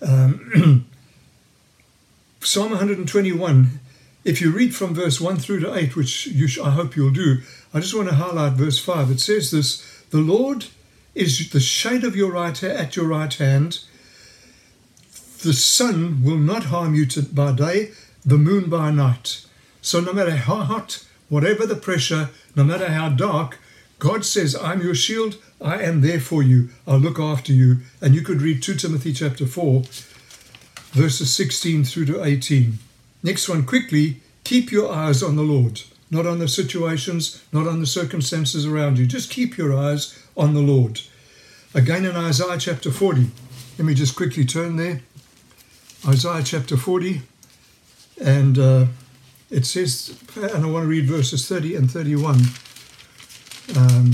Um, 0.01 0.85
Psalm 2.41 2.71
121, 2.71 3.79
if 4.23 4.41
you 4.41 4.51
read 4.51 4.75
from 4.75 4.95
verse 4.95 5.21
1 5.21 5.37
through 5.37 5.59
to 5.59 5.75
8, 5.75 5.95
which 5.95 6.09
sh- 6.09 6.59
I 6.59 6.71
hope 6.71 6.95
you'll 6.95 7.11
do, 7.11 7.41
I 7.73 7.79
just 7.79 7.93
want 7.93 8.09
to 8.09 8.15
highlight 8.15 8.53
verse 8.53 8.79
5. 8.79 9.11
It 9.11 9.19
says 9.19 9.51
this 9.51 9.83
The 10.09 10.17
Lord 10.17 10.65
is 11.13 11.49
the 11.51 11.59
shade 11.59 12.03
of 12.03 12.15
your 12.15 12.31
right 12.31 12.63
at 12.63 12.95
your 12.95 13.07
right 13.07 13.33
hand. 13.33 13.79
The 15.43 15.53
sun 15.53 16.23
will 16.23 16.37
not 16.37 16.65
harm 16.65 16.95
you 16.95 17.07
by 17.33 17.51
day, 17.51 17.91
the 18.23 18.37
moon 18.37 18.69
by 18.69 18.91
night. 18.91 19.45
So 19.81 19.99
no 19.99 20.13
matter 20.13 20.35
how 20.35 20.57
hot, 20.57 21.05
whatever 21.29 21.65
the 21.65 21.75
pressure, 21.75 22.29
no 22.55 22.63
matter 22.63 22.89
how 22.89 23.09
dark, 23.09 23.59
God 23.99 24.25
says, 24.25 24.55
I'm 24.55 24.81
your 24.81 24.95
shield, 24.95 25.37
I 25.59 25.81
am 25.81 26.01
there 26.01 26.19
for 26.19 26.41
you, 26.41 26.69
I'll 26.87 26.97
look 26.97 27.19
after 27.19 27.51
you. 27.51 27.77
And 28.01 28.15
you 28.15 28.21
could 28.21 28.41
read 28.41 28.63
2 28.63 28.75
Timothy 28.75 29.13
chapter 29.13 29.45
4, 29.45 29.83
verses 30.91 31.33
16 31.35 31.83
through 31.83 32.05
to 32.05 32.23
18. 32.23 32.79
Next 33.23 33.47
one, 33.47 33.65
quickly, 33.65 34.21
keep 34.43 34.71
your 34.71 34.91
eyes 34.91 35.21
on 35.21 35.35
the 35.35 35.43
Lord, 35.43 35.81
not 36.09 36.25
on 36.25 36.39
the 36.39 36.47
situations, 36.47 37.43
not 37.51 37.67
on 37.67 37.79
the 37.79 37.85
circumstances 37.85 38.65
around 38.65 38.97
you. 38.97 39.05
Just 39.05 39.29
keep 39.29 39.57
your 39.57 39.75
eyes 39.77 40.17
on 40.35 40.53
the 40.53 40.61
Lord. 40.61 41.01
Again 41.73 42.05
in 42.05 42.15
Isaiah 42.15 42.57
chapter 42.57 42.91
40. 42.91 43.27
Let 43.77 43.85
me 43.85 43.93
just 43.93 44.15
quickly 44.15 44.45
turn 44.45 44.75
there. 44.75 45.01
Isaiah 46.07 46.43
chapter 46.43 46.75
40. 46.75 47.21
And 48.19 48.59
uh, 48.59 48.85
it 49.51 49.65
says, 49.65 50.17
and 50.35 50.65
I 50.65 50.69
want 50.69 50.83
to 50.83 50.87
read 50.87 51.05
verses 51.05 51.47
30 51.47 51.75
and 51.75 51.91
31. 51.91 52.37
Um, 53.77 54.11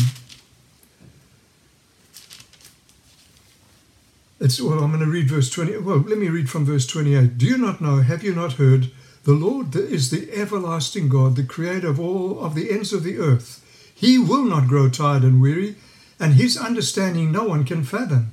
it's, 4.39 4.59
well, 4.59 4.79
I'm 4.79 4.91
going 4.91 5.05
to 5.05 5.11
read 5.11 5.29
verse 5.29 5.51
20. 5.51 5.77
Well, 5.77 5.99
let 5.99 6.17
me 6.17 6.29
read 6.29 6.49
from 6.49 6.65
verse 6.65 6.87
28. 6.87 7.37
Do 7.37 7.45
you 7.45 7.57
not 7.57 7.79
know, 7.79 7.97
have 7.97 8.23
you 8.23 8.33
not 8.33 8.53
heard? 8.53 8.89
The 9.23 9.33
Lord 9.33 9.75
is 9.75 10.09
the 10.09 10.33
everlasting 10.33 11.07
God, 11.07 11.35
the 11.35 11.43
creator 11.43 11.89
of 11.89 11.99
all 11.99 12.39
of 12.43 12.55
the 12.55 12.71
ends 12.71 12.91
of 12.91 13.03
the 13.03 13.19
earth. 13.19 13.63
He 13.93 14.17
will 14.17 14.45
not 14.45 14.67
grow 14.67 14.89
tired 14.89 15.23
and 15.23 15.39
weary, 15.39 15.75
and 16.19 16.33
his 16.33 16.57
understanding 16.57 17.31
no 17.31 17.43
one 17.43 17.63
can 17.63 17.83
fathom. 17.83 18.31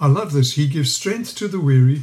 I 0.00 0.06
love 0.06 0.32
this. 0.32 0.52
He 0.52 0.66
gives 0.66 0.94
strength 0.94 1.34
to 1.36 1.48
the 1.48 1.60
weary 1.60 2.02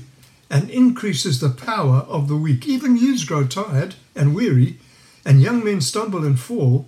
and 0.54 0.70
increases 0.70 1.40
the 1.40 1.50
power 1.50 2.06
of 2.08 2.28
the 2.28 2.38
weak. 2.38 2.68
Even 2.68 2.96
youths 2.96 3.24
grow 3.24 3.44
tired 3.44 3.96
and 4.16 4.36
weary, 4.36 4.78
and 5.26 5.42
young 5.42 5.64
men 5.64 5.82
stumble 5.82 6.24
and 6.24 6.40
fall. 6.40 6.88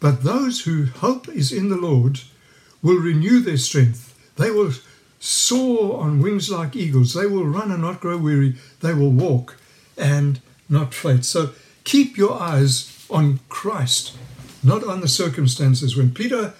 But 0.00 0.22
those 0.22 0.60
who 0.60 0.84
hope 0.84 1.26
is 1.26 1.50
in 1.50 1.70
the 1.70 1.78
Lord 1.78 2.20
will 2.82 2.98
renew 2.98 3.40
their 3.40 3.56
strength. 3.56 4.14
They 4.36 4.50
will 4.50 4.72
soar 5.18 5.98
on 6.02 6.20
wings 6.20 6.50
like 6.50 6.76
eagles. 6.76 7.14
They 7.14 7.24
will 7.24 7.46
run 7.46 7.72
and 7.72 7.80
not 7.80 8.00
grow 8.00 8.18
weary. 8.18 8.56
They 8.80 8.92
will 8.92 9.10
walk 9.10 9.56
and 9.96 10.38
not 10.68 10.92
faint. 10.92 11.24
So 11.24 11.52
keep 11.84 12.18
your 12.18 12.38
eyes 12.38 13.06
on 13.08 13.40
Christ, 13.48 14.14
not 14.62 14.84
on 14.84 15.00
the 15.00 15.08
circumstances. 15.08 15.96
When 15.96 16.12
Peter 16.12 16.52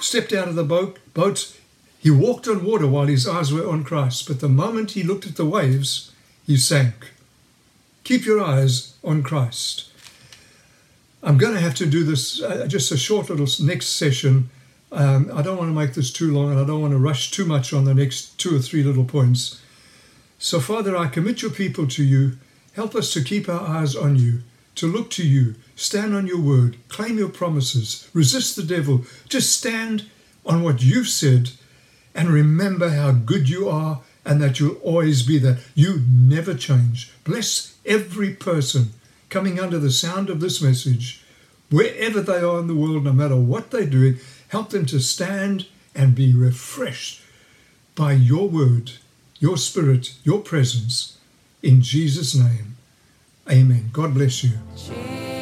stepped 0.00 0.32
out 0.32 0.48
of 0.48 0.56
the 0.56 0.64
boat, 0.64 0.98
boat, 1.14 1.56
he 2.00 2.10
walked 2.10 2.48
on 2.48 2.64
water 2.64 2.86
while 2.86 3.06
his 3.06 3.28
eyes 3.28 3.52
were 3.52 3.68
on 3.68 3.84
Christ. 3.84 4.26
But 4.26 4.40
the 4.40 4.48
moment 4.48 4.92
he 4.92 5.02
looked 5.02 5.26
at 5.26 5.36
the 5.36 5.44
waves, 5.44 6.10
he 6.46 6.56
sank. 6.56 7.12
Keep 8.04 8.24
your 8.24 8.40
eyes 8.40 8.94
on 9.04 9.22
Christ. 9.22 9.92
I'm 11.22 11.36
going 11.36 11.52
to 11.52 11.60
have 11.60 11.74
to 11.74 11.84
do 11.84 12.02
this 12.02 12.42
uh, 12.42 12.66
just 12.66 12.90
a 12.90 12.96
short 12.96 13.28
little 13.28 13.46
next 13.66 13.88
session. 13.88 14.48
Um, 14.90 15.30
I 15.34 15.42
don't 15.42 15.58
want 15.58 15.68
to 15.68 15.74
make 15.74 15.92
this 15.92 16.10
too 16.10 16.32
long 16.32 16.50
and 16.50 16.58
I 16.58 16.64
don't 16.64 16.80
want 16.80 16.94
to 16.94 16.98
rush 16.98 17.30
too 17.30 17.44
much 17.44 17.74
on 17.74 17.84
the 17.84 17.94
next 17.94 18.38
two 18.38 18.56
or 18.56 18.60
three 18.60 18.82
little 18.82 19.04
points. 19.04 19.60
So, 20.38 20.58
Father, 20.58 20.96
I 20.96 21.06
commit 21.06 21.42
your 21.42 21.50
people 21.50 21.86
to 21.88 22.02
you. 22.02 22.38
Help 22.72 22.94
us 22.94 23.12
to 23.12 23.22
keep 23.22 23.46
our 23.46 23.60
eyes 23.60 23.94
on 23.94 24.16
you, 24.16 24.40
to 24.76 24.86
look 24.86 25.10
to 25.10 25.26
you, 25.26 25.56
stand 25.76 26.14
on 26.14 26.26
your 26.26 26.40
word, 26.40 26.78
claim 26.88 27.18
your 27.18 27.28
promises, 27.28 28.08
resist 28.14 28.56
the 28.56 28.62
devil. 28.62 29.04
Just 29.28 29.54
stand 29.54 30.08
on 30.46 30.62
what 30.62 30.82
you've 30.82 31.08
said 31.08 31.50
and 32.14 32.28
remember 32.28 32.90
how 32.90 33.12
good 33.12 33.48
you 33.48 33.68
are 33.68 34.00
and 34.24 34.40
that 34.42 34.60
you'll 34.60 34.76
always 34.76 35.22
be 35.22 35.38
that. 35.38 35.60
You 35.74 36.02
never 36.10 36.54
change. 36.54 37.12
Bless 37.24 37.76
every 37.86 38.34
person 38.34 38.90
coming 39.28 39.58
under 39.58 39.78
the 39.78 39.90
sound 39.90 40.28
of 40.28 40.40
this 40.40 40.60
message, 40.60 41.24
wherever 41.70 42.20
they 42.20 42.40
are 42.40 42.58
in 42.58 42.66
the 42.66 42.74
world, 42.74 43.04
no 43.04 43.12
matter 43.12 43.36
what 43.36 43.70
they're 43.70 43.86
doing, 43.86 44.18
help 44.48 44.70
them 44.70 44.84
to 44.86 45.00
stand 45.00 45.66
and 45.94 46.14
be 46.14 46.34
refreshed 46.34 47.22
by 47.94 48.12
your 48.12 48.48
word, 48.48 48.92
your 49.38 49.56
spirit, 49.56 50.14
your 50.24 50.40
presence. 50.40 51.18
In 51.62 51.82
Jesus' 51.82 52.34
name, 52.34 52.76
amen. 53.48 53.90
God 53.92 54.14
bless 54.14 54.44
you. 54.44 55.39